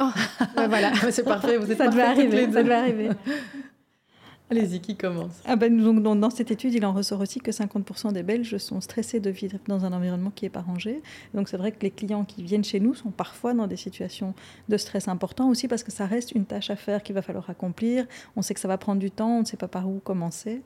Oh, 0.00 0.10
ben 0.54 0.68
voilà, 0.68 0.92
c'est 1.10 1.24
parfait. 1.24 1.56
Vous 1.58 1.70
êtes 1.70 1.78
ça 1.78 1.88
devait 1.88 2.02
arriver. 2.02 2.52
Ça 2.52 2.62
devait 2.62 2.74
arriver. 2.74 3.08
Allez-y, 4.50 4.80
qui 4.80 4.96
commence? 4.96 5.42
Ah 5.44 5.56
ben, 5.56 5.76
donc, 5.76 6.02
dans, 6.02 6.30
cette 6.30 6.50
étude, 6.50 6.72
il 6.72 6.86
en 6.86 6.94
ressort 6.94 7.20
aussi 7.20 7.38
que 7.38 7.50
50% 7.50 8.12
des 8.12 8.22
Belges 8.22 8.56
sont 8.56 8.80
stressés 8.80 9.20
de 9.20 9.28
vivre 9.28 9.58
dans 9.66 9.84
un 9.84 9.92
environnement 9.92 10.30
qui 10.34 10.46
n'est 10.46 10.50
pas 10.50 10.62
rangé. 10.62 11.02
Donc 11.34 11.50
c'est 11.50 11.58
vrai 11.58 11.70
que 11.70 11.82
les 11.82 11.90
clients 11.90 12.24
qui 12.24 12.42
viennent 12.42 12.64
chez 12.64 12.80
nous 12.80 12.94
sont 12.94 13.10
parfois 13.10 13.52
dans 13.52 13.66
des 13.66 13.76
situations 13.76 14.32
de 14.70 14.76
stress 14.78 15.06
important 15.06 15.50
aussi 15.50 15.68
parce 15.68 15.82
que 15.82 15.92
ça 15.92 16.06
reste 16.06 16.32
une 16.32 16.46
tâche 16.46 16.70
à 16.70 16.76
faire 16.76 17.02
qu'il 17.02 17.14
va 17.14 17.20
falloir 17.20 17.50
accomplir. 17.50 18.06
On 18.36 18.42
sait 18.42 18.54
que 18.54 18.60
ça 18.60 18.68
va 18.68 18.78
prendre 18.78 19.00
du 19.00 19.10
temps, 19.10 19.36
on 19.36 19.40
ne 19.40 19.44
sait 19.44 19.58
pas 19.58 19.68
par 19.68 19.86
où 19.86 19.98
commencer. 19.98 20.62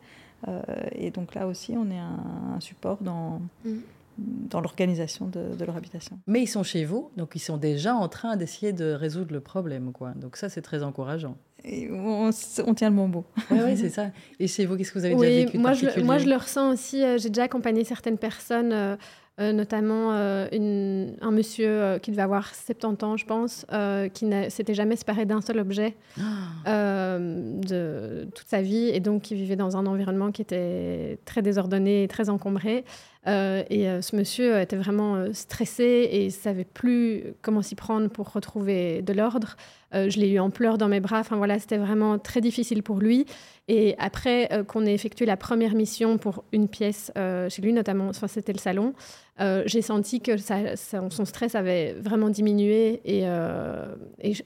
Euh, 0.47 0.63
et 0.93 1.11
donc 1.11 1.35
là 1.35 1.49
aussi, 1.49 1.75
on 1.77 1.91
est 1.91 1.99
un, 1.99 2.61
support 2.61 2.99
dans, 3.01 3.41
mm 3.65 3.81
dans 4.19 4.61
l'organisation 4.61 5.27
de, 5.27 5.65
leur 5.65 5.77
habitation. 5.77 6.19
Mais 6.27 6.43
ils 6.43 6.49
sont 6.49 6.63
chez 6.63 6.85
vous, 6.85 7.11
donc 7.17 7.33
ils 7.35 7.41
sont 7.41 7.57
déjà 7.57 7.95
en 7.95 8.09
train 8.09 8.37
d'essayer 8.37 8.73
de 8.73 8.93
résoudre 8.93 9.33
le 9.33 9.41
problème. 9.41 9.93
Quoi. 9.93 10.11
Donc 10.13 10.37
ça, 10.37 10.49
c'est 10.49 10.63
très 10.63 10.83
encourageant. 10.83 11.37
Et 11.65 11.89
on, 11.93 12.31
tient 12.75 12.91
le 12.91 12.97
bon 12.97 13.09
bout. 13.09 13.25
Oui, 13.51 13.77
c'est 13.77 13.91
ça. 13.91 14.07
Et 14.41 14.49
chez 14.49 14.67
vous, 14.67 14.77
qu'est-ce 14.77 14.93
que 14.93 14.99
vous 14.99 15.05
avez 15.05 15.15
déjà 15.15 15.45
vécu 15.45 15.59
moi, 15.59 15.73
je, 15.75 16.01
moi, 16.01 16.19
je 16.19 16.29
le 16.29 16.37
ressens 16.37 16.73
aussi. 16.73 17.03
Euh, 17.03 17.19
j'ai 17.19 17.29
déjà 17.29 17.45
accompagné 17.45 17.85
certaines 17.85 18.19
personnes, 18.19 18.73
euh, 18.73 18.97
euh, 19.41 19.53
notamment 19.53 20.11
une, 20.51 21.15
un 21.21 21.31
monsieur 21.31 21.99
qui 22.03 22.11
devait 22.11 22.23
avoir 22.23 22.53
70 22.53 23.05
ans, 23.05 23.17
je 23.17 23.27
pense, 23.27 23.65
qui 24.13 24.25
ne 24.25 24.49
s'était 24.49 24.75
jamais 24.75 24.97
séparé 24.97 25.25
d'un 25.25 25.41
seul 25.41 25.61
objet 25.61 25.95
ah. 26.19 27.19
de 27.19 28.29
toute 28.35 28.49
sa 28.49 28.61
vie 28.61 28.89
et 28.89 29.01
donc 29.01 29.23
qui 29.23 29.35
vivait 29.35 29.57
dans 29.57 29.77
un 29.77 29.87
environnement 29.87 30.33
qui 30.33 30.43
était 30.43 31.19
très 31.25 31.43
désordonné 31.43 32.03
et 32.03 32.09
très 32.09 32.29
encombré. 32.29 32.85
Euh, 33.29 33.63
et 33.71 33.89
euh, 33.89 34.03
ce 34.03 34.17
monsieur 34.17 34.59
était 34.59 34.77
vraiment 34.77 35.15
euh, 35.15 35.33
stressé 35.33 36.09
et 36.11 36.31
savait 36.31 36.65
plus 36.65 37.23
comment 37.41 37.63
s'y 37.63 37.77
prendre 37.77 38.09
pour 38.09 38.33
retrouver 38.33 39.01
de 39.01 39.13
l'ordre. 39.13 39.57
je 39.93 40.19
l'ai 40.19 40.31
eu 40.31 40.41
en 40.41 40.51
pleurs 40.51 40.77
dans 40.77 40.89
mes 40.89 41.01
bras. 41.01 41.21
Enfin 41.21 41.37
voilà, 41.37 41.59
c'était 41.59 41.79
vraiment 41.79 42.19
très 42.19 42.41
difficile 42.41 42.83
pour 42.83 42.99
lui. 42.99 43.27
Et 43.69 43.95
après 43.99 44.49
qu'on 44.67 44.87
ait 44.87 44.95
effectué 44.95 45.25
la 45.25 45.37
première 45.37 45.75
mission 45.75 46.19
pour 46.19 46.45
une 46.53 46.67
pièce 46.67 47.13
chez 47.15 47.63
lui, 47.63 47.73
notamment, 47.73 48.09
enfin, 48.09 48.27
c'était 48.27 48.53
le 48.53 48.59
salon, 48.59 48.95
j'ai 49.39 49.83
senti 49.83 50.21
que 50.21 50.37
son 50.37 51.25
stress 51.25 51.55
avait 51.55 51.93
vraiment 51.93 52.31
diminué 52.31 53.01
et, 53.05 53.25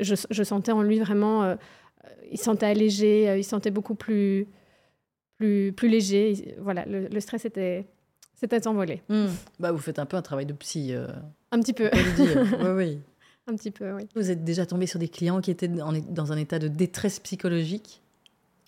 je, 0.01 0.43
sentais 0.43 0.73
en 0.73 0.83
lui 0.83 0.99
vraiment, 0.99 1.57
il 2.31 2.39
sentait 2.39 2.67
allégé, 2.67 3.39
il 3.39 3.45
sentait 3.45 3.71
beaucoup 3.71 3.95
plus, 3.95 4.49
plus 5.39 5.89
léger. 5.89 6.57
Voilà, 6.59 6.85
le 6.87 7.21
stress 7.21 7.45
était 7.45 7.87
c'était 8.37 8.67
envolé. 8.67 9.03
Hmm. 9.09 9.27
Bah, 9.59 9.73
vous 9.73 9.79
faites 9.79 9.99
un 9.99 10.07
peu 10.07 10.17
un 10.17 10.23
travail 10.23 10.47
de 10.47 10.53
psy. 10.53 10.95
Euh, 10.95 11.09
un 11.51 11.61
petit 11.61 11.73
peu. 11.73 11.91
oui, 11.95 12.71
oui. 12.75 13.01
Un 13.49 13.57
petit 13.57 13.71
peu, 13.71 13.93
oui. 13.93 14.03
Vous 14.15 14.31
êtes 14.31 14.45
déjà 14.45 14.67
tombé 14.67 14.87
sur 14.87 14.99
des 14.99 15.09
clients 15.09 15.41
qui 15.41 15.51
étaient 15.51 15.69
dans 15.69 16.33
un 16.33 16.37
état 16.37 16.59
de 16.59 16.69
détresse 16.69 17.19
psychologique 17.21 18.03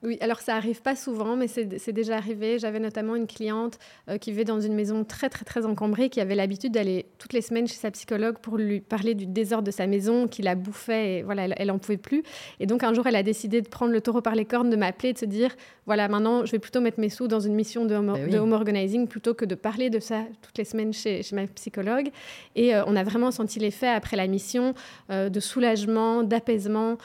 Oui, 0.04 0.16
alors 0.20 0.38
ça 0.38 0.54
arrive 0.54 0.80
pas 0.80 0.94
souvent, 0.94 1.34
mais 1.34 1.48
c'est 1.48 1.92
déjà 1.92 2.16
arrivé. 2.16 2.60
J'avais 2.60 2.78
notamment 2.78 3.16
une 3.16 3.26
cliente 3.26 3.80
euh, 4.08 4.16
qui 4.16 4.30
vivait 4.30 4.44
dans 4.44 4.60
une 4.60 4.74
maison 4.74 5.02
très 5.02 5.28
très 5.28 5.44
très 5.44 5.66
encombrée, 5.66 6.08
qui 6.08 6.20
avait 6.20 6.36
l'habitude 6.36 6.72
d'aller 6.72 7.06
toutes 7.18 7.32
les 7.32 7.42
semaines 7.42 7.66
chez 7.66 7.74
sa 7.74 7.90
psychologue 7.90 8.38
pour 8.38 8.58
lui 8.58 8.80
parler 8.80 9.16
du 9.16 9.26
désordre 9.26 9.66
de 9.66 9.72
sa 9.72 9.88
maison, 9.88 10.28
qui 10.28 10.42
la 10.42 10.54
bouffait 10.54 11.18
et 11.18 11.22
voilà, 11.22 11.48
elle, 11.56 11.70
en 11.72 11.78
pouvait 11.78 11.96
plus. 11.96 12.22
Et 12.60 12.66
donc 12.66 12.84
un 12.84 12.94
jour, 12.94 13.08
elle 13.08 13.16
a 13.16 13.24
décidé 13.24 13.60
de 13.60 13.68
prendre 13.68 13.90
le 13.90 14.00
taureau 14.00 14.20
par 14.20 14.36
les 14.36 14.44
cornes, 14.44 14.70
de 14.70 14.76
m'appeler, 14.76 15.14
de 15.14 15.18
se 15.18 15.24
dire 15.24 15.56
voilà, 15.84 16.06
maintenant 16.06 16.46
je 16.46 16.52
vais 16.52 16.60
plutôt 16.60 16.80
mettre 16.80 17.00
mes 17.00 17.08
sous 17.08 17.26
dans 17.26 17.40
une 17.40 17.54
mission 17.54 17.84
de 17.84 17.96
home, 17.96 18.12
ben 18.12 18.38
home 18.38 18.52
organizing 18.52 19.08
plutôt 19.08 19.34
que 19.34 19.44
de 19.44 19.56
parler 19.56 19.90
de 19.90 19.98
ça 19.98 20.22
toutes 20.42 20.58
les 20.58 20.64
semaines 20.64 20.92
chez, 20.92 21.24
chez 21.24 21.34
ma 21.34 21.48
psychologue. 21.48 22.10
Et 22.54 22.72
euh, 22.72 22.84
on 22.86 22.94
a 22.94 23.02
vraiment 23.02 23.32
senti 23.32 23.58
l'effet 23.58 23.88
après 23.88 24.16
la 24.16 24.28
mission 24.28 24.74
euh, 25.10 25.28
de 25.28 25.40
soulagement, 25.40 26.22
d'apaisement 26.22 26.98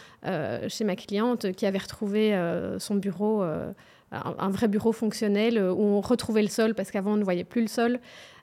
chez 0.69 0.85
ma 0.85 0.95
cliente 0.95 1.51
qui 1.51 1.65
avait 1.65 1.79
retrouvé 1.79 2.33
son 2.83 2.95
bureau, 2.95 3.43
euh, 3.43 3.71
un, 4.11 4.49
vrai 4.49 4.67
bureau 4.67 4.91
fonctionnel 4.91 5.57
euh, 5.57 5.73
où 5.73 5.81
on 5.81 6.01
retrouvait 6.01 6.41
le 6.41 6.49
sol 6.49 6.75
parce 6.75 6.91
qu'avant 6.91 7.13
on 7.13 7.17
ne 7.17 7.23
voyait 7.23 7.43
plus 7.43 7.61
le 7.61 7.67
sol. 7.67 7.99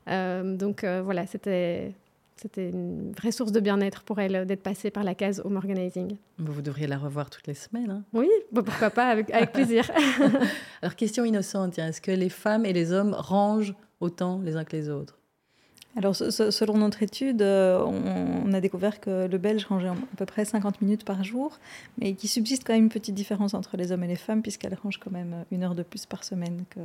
Euh, 0.08 0.56
donc 0.56 0.84
voilà, 0.84 1.26
c'était 1.26 1.94
c'était 2.36 2.70
une 2.70 3.12
vraie 3.12 3.32
source 3.32 3.52
de 3.52 3.60
bien-être 3.60 4.02
pour 4.02 4.18
elle 4.18 4.46
d'être 4.46 4.62
passée 4.62 4.90
par 4.90 5.04
la 5.04 5.14
case 5.14 5.42
home 5.44 5.56
organizing. 5.56 6.16
Vous 6.38 6.62
devriez 6.62 6.86
la 6.86 6.96
revoir 6.96 7.28
toutes 7.28 7.46
les 7.46 7.54
semaines. 7.54 7.90
Hein. 7.90 8.02
oui, 8.14 8.30
bah, 8.50 8.62
pourquoi 8.64 8.88
pas, 8.88 9.08
avec, 9.08 9.30
avec 9.30 9.52
plaisir. 9.52 9.90
Alors, 10.80 10.96
question 10.96 11.26
innocente, 11.26 11.78
est-ce 11.78 12.00
que 12.00 12.10
les 12.10 12.30
femmes 12.30 12.64
et 12.64 12.72
les 12.72 12.92
hommes 12.92 13.12
rangent 13.12 13.74
autant 14.00 14.40
les 14.42 14.56
uns 14.56 14.64
que 14.64 14.74
les 14.74 14.88
autres? 14.88 15.19
Alors, 15.96 16.14
selon 16.14 16.78
notre 16.78 17.02
étude, 17.02 17.42
euh, 17.42 17.84
on, 17.84 18.52
a 18.52 18.60
découvert 18.60 19.00
que 19.00 19.26
le 19.26 19.38
Belge 19.38 19.64
rangeait 19.64 19.88
à 19.88 19.94
peu 20.16 20.24
près 20.24 20.44
50 20.44 20.80
minutes 20.82 21.04
par 21.04 21.24
jour, 21.24 21.58
mais 21.98 22.14
qu'il 22.14 22.30
subsiste 22.30 22.62
quand 22.64 22.74
même 22.74 22.84
une 22.84 22.90
petite 22.90 23.14
différence 23.14 23.54
entre 23.54 23.76
les 23.76 23.90
hommes 23.90 24.04
et 24.04 24.08
les 24.08 24.16
femmes, 24.16 24.40
puisqu'elles 24.40 24.78
rangent 24.80 25.00
quand 25.00 25.10
même 25.10 25.44
une 25.50 25.64
heure 25.64 25.74
de 25.74 25.82
plus 25.82 26.06
par 26.06 26.22
semaine 26.22 26.64
que, 26.70 26.80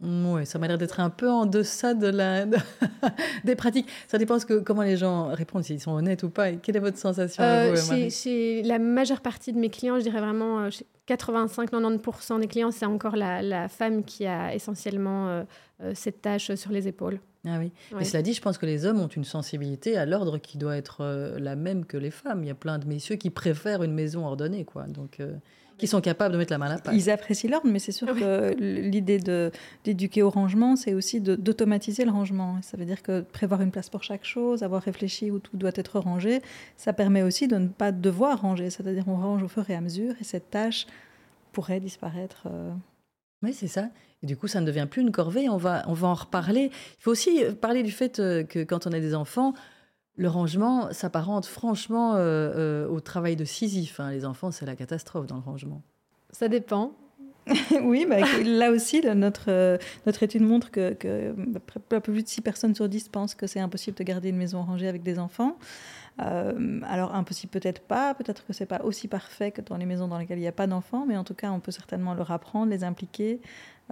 oui, 0.00 0.44
ça 0.44 0.58
m'a 0.58 0.68
l'air 0.68 0.76
d'être 0.76 1.00
un 1.00 1.08
peu 1.08 1.30
en 1.30 1.46
deçà 1.46 1.94
de 1.94 2.08
la, 2.08 2.46
des 3.44 3.54
pratiques. 3.54 3.88
Ça 4.08 4.18
dépend 4.18 4.38
que, 4.38 4.58
comment 4.58 4.82
les 4.82 4.96
gens 4.96 5.28
répondent, 5.28 5.62
s'ils 5.62 5.80
sont 5.80 5.92
honnêtes 5.92 6.24
ou 6.24 6.30
pas. 6.30 6.52
quelle 6.52 6.76
est 6.76 6.80
votre 6.80 6.98
sensation 6.98 7.42
euh, 7.42 7.76
chez, 8.10 8.62
la 8.62 8.78
majeure 8.78 9.20
partie 9.20 9.52
de 9.52 9.58
mes 9.58 9.70
clients, 9.70 9.96
je 9.98 10.02
dirais 10.02 10.20
vraiment 10.20 10.68
85-90% 11.08 12.40
des 12.40 12.48
clients, 12.48 12.70
c'est 12.70 12.86
encore 12.86 13.16
la, 13.16 13.68
femme 13.68 14.04
qui 14.04 14.26
a 14.26 14.54
essentiellement 14.54 15.28
euh, 15.28 15.44
cette 15.94 16.22
tâche 16.22 16.54
sur 16.54 16.70
les 16.70 16.88
épaules. 16.88 17.18
Ah 17.46 17.58
oui. 17.58 17.72
Mais 17.96 18.04
cela 18.04 18.22
dit, 18.22 18.32
je 18.32 18.40
pense 18.40 18.58
que 18.58 18.66
les 18.66 18.86
hommes 18.86 19.00
ont 19.00 19.08
une 19.08 19.24
sensibilité 19.24 19.96
à 19.96 20.06
l'ordre 20.06 20.38
qui 20.38 20.56
doit 20.56 20.76
être 20.76 21.02
euh, 21.02 21.38
la 21.38 21.56
même 21.56 21.84
que 21.84 21.96
les 21.96 22.10
femmes. 22.10 22.42
Il 22.42 22.46
y 22.46 22.50
a 22.50 22.54
plein 22.54 22.78
de 22.78 22.86
messieurs 22.86 23.16
qui 23.16 23.30
préfèrent 23.30 23.82
une 23.82 23.92
maison 23.92 24.24
ordonnée, 24.26 24.64
quoi. 24.64 24.84
Donc, 24.84 25.20
euh, 25.20 25.34
qui 25.76 25.86
sont 25.86 26.00
capables 26.00 26.32
de 26.32 26.38
mettre 26.38 26.52
la 26.52 26.58
main 26.58 26.66
à 26.66 26.70
la 26.70 26.78
pâte. 26.78 26.94
Ils 26.94 27.10
apprécient 27.10 27.50
l'ordre, 27.50 27.66
mais 27.68 27.78
c'est 27.78 27.92
sûr 27.92 28.06
que 28.14 28.54
l'idée 28.58 29.18
d'éduquer 29.84 30.22
au 30.22 30.30
rangement, 30.30 30.76
c'est 30.76 30.94
aussi 30.94 31.20
d'automatiser 31.20 32.04
le 32.04 32.12
rangement. 32.12 32.60
Ça 32.62 32.76
veut 32.76 32.84
dire 32.84 33.02
que 33.02 33.22
prévoir 33.22 33.60
une 33.60 33.70
place 33.70 33.90
pour 33.90 34.02
chaque 34.02 34.24
chose, 34.24 34.62
avoir 34.62 34.82
réfléchi 34.82 35.30
où 35.30 35.38
tout 35.38 35.56
doit 35.56 35.72
être 35.74 35.98
rangé, 35.98 36.40
ça 36.76 36.92
permet 36.92 37.22
aussi 37.22 37.48
de 37.48 37.56
ne 37.56 37.68
pas 37.68 37.92
devoir 37.92 38.40
ranger. 38.40 38.70
C'est-à-dire 38.70 39.04
on 39.08 39.16
range 39.16 39.42
au 39.42 39.48
fur 39.48 39.68
et 39.68 39.74
à 39.74 39.80
mesure 39.80 40.14
et 40.20 40.24
cette 40.24 40.50
tâche 40.50 40.86
pourrait 41.52 41.80
disparaître. 41.80 42.44
Euh, 42.46 42.70
oui, 43.42 43.52
c'est 43.52 43.68
ça. 43.68 43.88
Et 44.22 44.26
du 44.26 44.36
coup, 44.36 44.48
ça 44.48 44.60
ne 44.60 44.66
devient 44.66 44.86
plus 44.90 45.02
une 45.02 45.12
corvée. 45.12 45.48
On 45.48 45.58
va, 45.58 45.84
on 45.86 45.92
va 45.92 46.08
en 46.08 46.14
reparler. 46.14 46.70
Il 46.98 47.02
faut 47.02 47.10
aussi 47.10 47.42
parler 47.60 47.82
du 47.82 47.92
fait 47.92 48.18
euh, 48.18 48.42
que 48.42 48.64
quand 48.64 48.86
on 48.86 48.92
a 48.92 49.00
des 49.00 49.14
enfants, 49.14 49.52
le 50.16 50.28
rangement 50.28 50.92
s'apparente 50.92 51.44
franchement 51.44 52.14
euh, 52.14 52.18
euh, 52.56 52.88
au 52.88 53.00
travail 53.00 53.36
de 53.36 53.44
Sisyphe. 53.44 54.00
Hein. 54.00 54.10
Les 54.12 54.24
enfants, 54.24 54.50
c'est 54.50 54.64
la 54.64 54.76
catastrophe 54.76 55.26
dans 55.26 55.36
le 55.36 55.42
rangement. 55.42 55.82
Ça 56.30 56.48
dépend. 56.48 56.92
oui, 57.82 58.06
bah, 58.08 58.20
là 58.42 58.70
aussi, 58.70 59.02
notre, 59.14 59.78
notre 60.06 60.22
étude 60.22 60.40
montre 60.40 60.70
que, 60.70 60.94
que 60.94 61.34
un 61.36 62.00
peu 62.00 62.00
plus 62.00 62.22
de 62.22 62.28
6 62.28 62.40
personnes 62.40 62.74
sur 62.74 62.88
10 62.88 63.10
pensent 63.10 63.34
que 63.34 63.46
c'est 63.46 63.60
impossible 63.60 63.98
de 63.98 64.04
garder 64.04 64.30
une 64.30 64.38
maison 64.38 64.62
rangée 64.62 64.88
avec 64.88 65.02
des 65.02 65.18
enfants. 65.18 65.58
Euh, 66.20 66.80
alors 66.84 67.14
impossible 67.14 67.50
peut-être 67.50 67.82
pas, 67.82 68.14
peut-être 68.14 68.46
que 68.46 68.52
c'est 68.52 68.66
pas 68.66 68.82
aussi 68.84 69.08
parfait 69.08 69.50
que 69.50 69.60
dans 69.60 69.76
les 69.76 69.84
maisons 69.84 70.06
dans 70.06 70.16
lesquelles 70.16 70.38
il 70.38 70.42
n'y 70.42 70.46
a 70.46 70.52
pas 70.52 70.68
d'enfants, 70.68 71.06
mais 71.06 71.16
en 71.16 71.24
tout 71.24 71.34
cas 71.34 71.50
on 71.50 71.58
peut 71.58 71.72
certainement 71.72 72.14
leur 72.14 72.30
apprendre, 72.30 72.70
les 72.70 72.84
impliquer, 72.84 73.40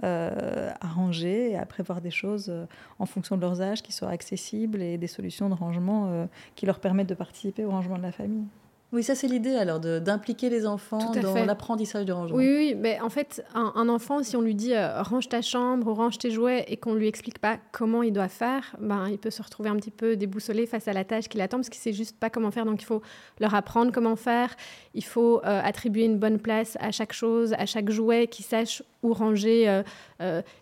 euh, 0.03 0.71
à 0.79 0.87
ranger 0.87 1.51
et 1.51 1.57
à 1.57 1.65
prévoir 1.65 1.99
des 1.99 2.11
choses 2.11 2.47
euh, 2.49 2.65
en 2.97 3.05
fonction 3.05 3.35
de 3.35 3.41
leurs 3.41 3.61
âges 3.61 3.83
qui 3.83 3.91
soient 3.91 4.09
accessibles 4.09 4.81
et 4.81 4.97
des 4.97 5.07
solutions 5.07 5.49
de 5.49 5.53
rangement 5.53 6.27
qui 6.55 6.65
leur 6.65 6.79
permettent 6.79 7.09
de 7.09 7.13
participer 7.13 7.65
au 7.65 7.71
rangement 7.71 7.97
de 7.97 8.03
la 8.03 8.11
famille. 8.11 8.45
Oui, 8.93 9.01
ça 9.01 9.15
c'est 9.15 9.27
l'idée 9.27 9.55
alors 9.55 9.79
d'impliquer 9.79 10.51
les 10.51 10.67
enfants 10.67 11.11
dans 11.13 11.45
l'apprentissage 11.45 12.05
du 12.05 12.11
rangement. 12.11 12.37
Oui, 12.37 12.47
oui, 12.47 12.75
mais 12.77 13.01
en 13.01 13.09
fait, 13.09 13.43
un, 13.55 13.89
enfant, 13.89 14.21
si 14.21 14.37
on 14.37 14.41
lui 14.41 14.53
dit 14.53 14.75
euh, 14.75 15.01
range 15.01 15.27
ta 15.29 15.41
chambre 15.41 15.87
ou 15.87 15.95
range 15.95 16.19
tes 16.19 16.29
jouets 16.29 16.63
et 16.67 16.77
qu'on 16.77 16.93
lui 16.93 17.07
explique 17.07 17.39
pas 17.39 17.57
comment 17.71 18.03
il 18.03 18.13
doit 18.13 18.27
faire, 18.27 18.75
ben, 18.79 19.07
il 19.09 19.17
peut 19.17 19.31
se 19.31 19.41
retrouver 19.41 19.69
un 19.69 19.77
petit 19.77 19.89
peu 19.89 20.15
déboussolé 20.15 20.67
face 20.67 20.87
à 20.87 20.93
la 20.93 21.03
tâche 21.03 21.27
qu'il 21.27 21.41
attend 21.41 21.57
parce 21.57 21.69
qu'il 21.69 21.81
sait 21.81 21.91
juste 21.91 22.19
pas 22.19 22.29
comment 22.29 22.51
faire. 22.51 22.65
Donc 22.65 22.83
il 22.83 22.85
faut 22.85 23.01
leur 23.39 23.55
apprendre 23.55 23.91
comment 23.91 24.15
faire. 24.15 24.55
Il 24.93 25.03
faut 25.03 25.39
euh, 25.43 25.61
attribuer 25.63 26.05
une 26.05 26.19
bonne 26.19 26.37
place 26.37 26.77
à 26.79 26.91
chaque 26.91 27.13
chose, 27.13 27.53
à 27.57 27.65
chaque 27.65 27.89
jouet, 27.89 28.27
qu'il 28.27 28.45
sache 28.45 28.83
où 29.01 29.11
ranger 29.11 29.67
euh, 29.67 29.81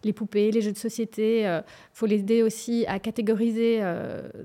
les 0.04 0.14
poupées, 0.14 0.52
les 0.52 0.62
jeux 0.62 0.72
de 0.72 0.78
société. 0.78 1.42
Il 1.42 1.64
faut 1.94 2.06
l'aider 2.06 2.44
aussi 2.44 2.86
à 2.88 3.00
catégoriser 3.00 3.82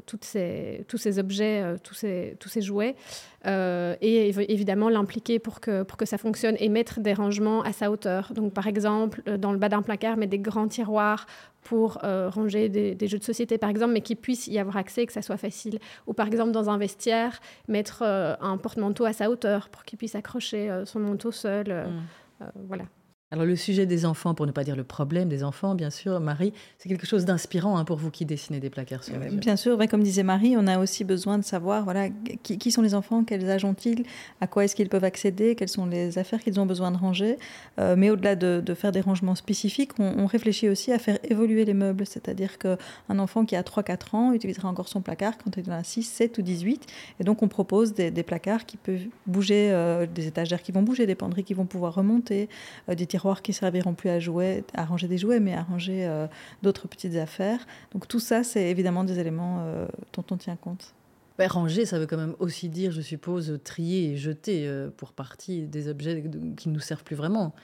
toutes 0.07 0.25
ces, 0.25 0.85
tous 0.89 0.99
ces 0.99 1.19
objets, 1.19 1.77
tous, 1.83 1.95
ces, 1.95 2.37
tous 2.39 2.49
ces 2.49 2.63
jouets. 2.63 2.95
Euh, 3.47 3.95
et 4.01 4.29
évidemment 4.53 4.89
l'impliquer 4.89 5.39
pour 5.39 5.61
que, 5.61 5.85
pour 5.85 5.97
que 5.97 6.05
ça 6.05 6.19
fonctionne 6.19 6.57
et 6.59 6.69
mettre 6.69 6.99
des 6.99 7.15
rangements 7.15 7.63
à 7.63 7.73
sa 7.73 7.91
hauteur. 7.91 8.33
Donc 8.35 8.53
par 8.53 8.67
exemple, 8.67 9.23
euh, 9.29 9.37
dans 9.37 9.53
le 9.53 9.59
bas 9.59 9.69
d'un 9.69 9.83
placard, 9.83 10.17
mettre 10.17 10.31
des 10.31 10.39
grands 10.39 10.67
tiroirs 10.67 11.27
pour 11.63 11.99
euh, 12.03 12.29
ranger 12.29 12.69
des, 12.69 13.07
jeux 13.07 13.19
de 13.19 13.25
société, 13.25 13.57
par 13.59 13.71
exemple, 13.71 13.93
mais 13.93 14.01
qu'il 14.01 14.17
puisse 14.17 14.49
y 14.49 14.59
avoir 14.59 14.77
accès 14.77 15.03
et 15.03 15.07
que 15.07 15.13
ça 15.13 15.23
soit 15.23 15.37
facile. 15.37 15.79
Ou 16.07 16.13
par 16.13 16.27
exemple, 16.27 16.51
dans 16.51 16.71
un 16.71 16.79
vestiaire, 16.79 17.41
mettre 17.69 18.03
un 18.03 18.57
porte-manteau 18.57 19.05
à 19.05 19.13
sa 19.13 19.31
hauteur 19.31 19.69
pour 19.69 19.85
qu'il 19.85 19.99
puisse 19.99 20.15
accrocher 20.15 20.83
son 20.85 21.01
manteau 21.01 21.33
seul. 21.33 21.89
Mmh. 22.41 22.45
voilà. 22.69 22.85
Alors 23.33 23.45
le 23.45 23.57
sujet 23.57 23.87
des 23.87 24.07
enfants, 24.07 24.35
pour 24.35 24.47
ne 24.47 24.53
pas 24.53 24.63
dire 24.63 24.77
le 24.77 24.85
problème 24.85 25.29
des 25.29 25.43
enfants, 25.43 25.75
bien 25.75 25.91
sûr, 25.91 26.21
Marie, 26.21 26.53
c'est 26.79 26.89
quelque 26.89 27.09
chose 27.09 27.25
d'inspirant 27.25 27.77
hein, 27.77 27.85
pour 27.85 27.97
vous 27.97 28.13
qui 28.13 28.25
dessinez 28.25 28.61
des 28.61 28.71
placards 28.71 29.03
sur 29.03 29.19
mesure. 29.19 29.41
Bien 29.41 29.57
sûr, 29.57 29.77
comme 29.91 30.05
disait 30.05 30.23
Marie, 30.23 30.55
on 30.57 30.69
a 30.69 30.79
aussi 30.79 31.03
besoin 31.03 31.37
de 31.37 31.43
savoir 31.43 31.83
voilà, 31.83 32.09
qui, 32.45 32.71
sont 32.71 32.83
les 32.83 32.95
enfants, 32.95 33.25
quels 33.25 33.51
âges 33.51 33.65
ont-ils, 33.65 34.05
à 34.41 34.47
quoi 34.47 34.65
est-ce 34.65 34.77
qu'ils 34.77 34.89
peuvent 34.89 35.03
accéder, 35.03 35.57
quelles 35.57 35.69
sont 35.69 35.87
les 35.87 36.19
affaires 36.19 36.39
qu'ils 36.39 36.61
ont 36.61 36.67
besoin 36.67 36.93
de 36.93 36.97
ranger. 36.99 37.37
Euh, 37.81 37.97
mais 37.99 38.11
au-delà 38.11 38.37
de, 38.37 38.75
faire 38.75 38.93
des 38.93 39.01
rangements 39.01 39.35
spécifiques, 39.35 39.99
on, 39.99 40.27
réfléchit 40.27 40.69
aussi 40.69 40.93
à 40.93 41.01
faire 41.01 41.19
évoluer 41.25 41.65
les 41.65 41.75
meubles. 41.75 42.07
C'est-à-dire 42.07 42.59
qu'un 42.59 43.19
enfant 43.19 43.45
qui 43.45 43.57
a 43.57 43.63
3-4 43.63 44.15
ans 44.15 44.33
utilisera 44.35 44.69
encore 44.69 44.87
son 44.87 45.01
placard 45.01 45.37
quand 45.37 45.57
il 45.57 45.69
en 45.69 45.75
a 45.75 45.83
6, 45.83 46.05
7 46.05 46.39
ou 46.39 46.43
18. 46.43 46.87
Et 47.19 47.25
donc 47.25 47.43
on 47.43 47.49
propose 47.49 47.93
des, 47.93 48.13
placards 48.23 48.67
qui 48.67 48.77
peuvent 48.77 49.07
bouger, 49.27 49.73
euh, 49.73 50.07
des 50.07 50.29
étagères 50.29 50.63
qui 50.63 50.71
vont 50.71 50.83
bouger, 50.83 51.07
des 51.07 51.17
penderies 51.17 51.43
qui 51.43 51.55
vont 51.55 51.67
pouvoir 51.67 51.95
remonter, 51.95 52.49
euh, 52.89 52.95
des 52.95 53.07
tiroirs 53.17 53.43
qui 53.43 53.53
serviront 53.53 53.95
plus 53.95 54.11
à 54.11 54.19
jouer, 54.19 54.65
à 54.75 54.85
ranger 54.85 55.09
des 55.09 55.19
jouets, 55.19 55.41
mais 55.41 55.55
à 55.55 55.63
ranger 55.63 56.07
euh, 56.07 56.27
d'autres 56.63 56.87
petites 56.89 57.17
affaires. 57.17 57.67
Donc 57.93 58.07
tout 58.09 58.21
ça, 58.21 58.45
c'est 58.45 58.71
évidemment 58.71 59.05
des 59.05 59.19
éléments 59.19 59.61
euh, 59.61 59.87
dont 60.13 60.25
on 60.31 60.37
tient 60.37 60.57
compte. 60.57 60.95
Ben, 61.39 61.49
ranger, 61.49 61.85
ça 61.85 61.99
veut 61.99 62.07
quand 62.07 62.17
même 62.17 62.35
aussi 62.39 62.69
dire, 62.69 62.93
je 62.93 63.03
suppose, 63.03 63.59
trier 63.63 64.13
et 64.13 64.17
jeter 64.17 64.67
euh, 64.67 64.91
pour 64.97 65.13
partie 65.13 65.67
des 65.67 65.89
objets 65.89 66.23
qui 66.57 66.69
ne 66.69 66.75
nous 66.75 66.81
servent 66.81 67.05
plus 67.05 67.17
vraiment. 67.17 67.55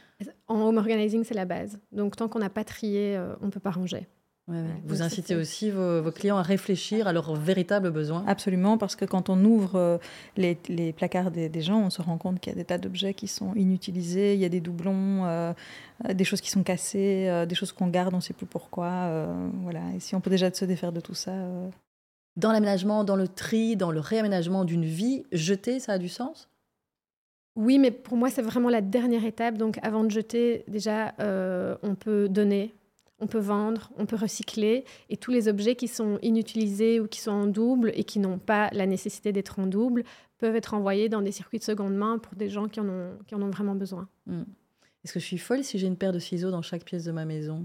En 0.49 0.61
home 0.61 0.79
organizing, 0.79 1.25
c'est 1.25 1.35
la 1.35 1.47
base. 1.47 1.79
Donc 1.91 2.17
tant 2.17 2.29
qu'on 2.29 2.39
n'a 2.39 2.51
pas 2.51 2.65
trié, 2.65 3.19
on 3.41 3.47
ne 3.47 3.51
peut 3.51 3.61
pas 3.61 3.71
ranger. 3.71 4.07
Vous 4.49 5.03
incitez 5.03 5.37
aussi 5.37 5.71
vos, 5.71 6.11
clients 6.11 6.37
à 6.37 6.43
réfléchir 6.43 7.07
à 7.07 7.13
leurs 7.13 7.35
véritables 7.37 7.91
besoins 7.93 8.25
Absolument, 8.27 8.77
parce 8.77 8.97
que 8.97 9.05
quand 9.05 9.31
on 9.31 9.45
ouvre 9.45 9.77
euh, 9.77 9.99
les, 10.37 10.93
placards 10.93 11.31
des, 11.31 11.61
gens, 11.61 11.81
on 11.81 11.91
se 11.91 12.03
rend 12.03 12.19
compte 12.19 12.41
qu'il 12.41 12.53
y 12.53 12.57
a 12.57 12.59
des 12.59 12.65
tas 12.65 12.79
d'objets 12.79 13.15
qui 13.15 13.29
sont 13.29 13.55
inutilisés, 13.55 14.35
il 14.35 14.41
y 14.41 14.45
a 14.45 14.49
des 14.49 14.61
doublons, 14.61 15.27
euh, 15.27 15.53
euh, 16.09 16.15
des 16.15 16.25
choses 16.25 16.41
qui 16.41 16.51
sont 16.51 16.65
cassées, 16.65 17.45
des 17.49 17.55
choses 17.55 17.71
qu'on 17.71 17.87
garde, 17.87 18.13
on 18.15 18.17
ne 18.17 18.23
sait 18.23 18.35
plus 18.35 18.47
pourquoi. 18.47 19.37
voilà. 19.63 19.83
Et 19.95 20.01
si 20.01 20.17
on 20.17 20.21
peut 20.21 20.31
déjà 20.31 20.53
se 20.53 20.65
défaire 20.65 20.93
de 20.93 21.01
tout 21.01 21.15
ça. 21.15 21.33
Dans 22.37 22.51
l'aménagement, 22.51 23.05
dans 23.05 23.17
le 23.17 23.29
tri, 23.29 23.77
dans 23.77 23.93
le 23.93 24.01
réaménagement 24.01 24.65
d'une 24.65 24.85
vie, 24.85 25.25
jeter, 25.33 25.79
ça 25.79 25.93
a 25.93 25.99
du 25.99 26.09
sens? 26.09 26.49
Oui, 27.55 27.79
mais 27.79 27.91
pour 27.91 28.17
moi, 28.17 28.31
c'est 28.31 28.43
vraiment 28.43 28.71
la 28.71 28.81
dernière 28.81 29.25
étape. 29.25 29.57
Donc, 29.57 29.79
avant 29.83 30.03
de 30.03 30.11
jeter, 30.11 30.65
déjà, 30.67 31.15
on 31.19 31.95
peut 31.95 32.29
donner, 32.29 32.75
on 33.23 33.29
peut 33.29 33.39
vendre, 33.39 33.91
on 33.97 34.05
peut 34.05 34.17
recycler, 34.17 34.85
et 35.09 35.17
tous 35.17 35.31
les 35.31 35.49
objets 35.49 35.77
qui 35.77 35.89
sont 35.89 36.19
inutilisés 36.23 36.99
ou 37.01 37.07
qui 37.07 37.21
sont 37.21 37.31
en 37.31 37.47
double 37.47 37.93
et 37.95 38.03
qui 38.03 38.19
n'ont 38.19 38.39
pas 38.39 38.69
la 38.73 38.85
nécessité 38.85 39.33
d'être 39.33 39.61
en 39.61 39.67
double 39.67 40.03
peuvent 40.39 40.57
être 40.57 40.75
envoyés 40.75 41.09
dans 41.09 41.23
des 41.23 41.31
circuits 41.31 41.61
de 41.61 41.65
seconde 41.65 41.95
main 41.95 42.19
pour 42.19 42.35
des 42.35 42.49
gens 42.49 42.69
qui 42.69 42.81
en 42.81 42.89
ont, 42.89 43.51
vraiment 43.51 43.77
besoin. 43.77 44.09
Hmm. 44.27 44.43
Est-ce 45.05 45.13
que 45.13 45.21
je 45.21 45.25
suis 45.25 45.39
folle 45.39 45.63
si 45.63 45.79
j'ai 45.79 45.87
une 45.87 45.97
paire 45.97 46.13
de 46.13 46.19
ciseaux 46.19 46.51
dans 46.51 46.63
chaque 46.63 46.85
pièce 46.85 47.05
de 47.05 47.13
ma 47.13 47.25
maison? 47.25 47.65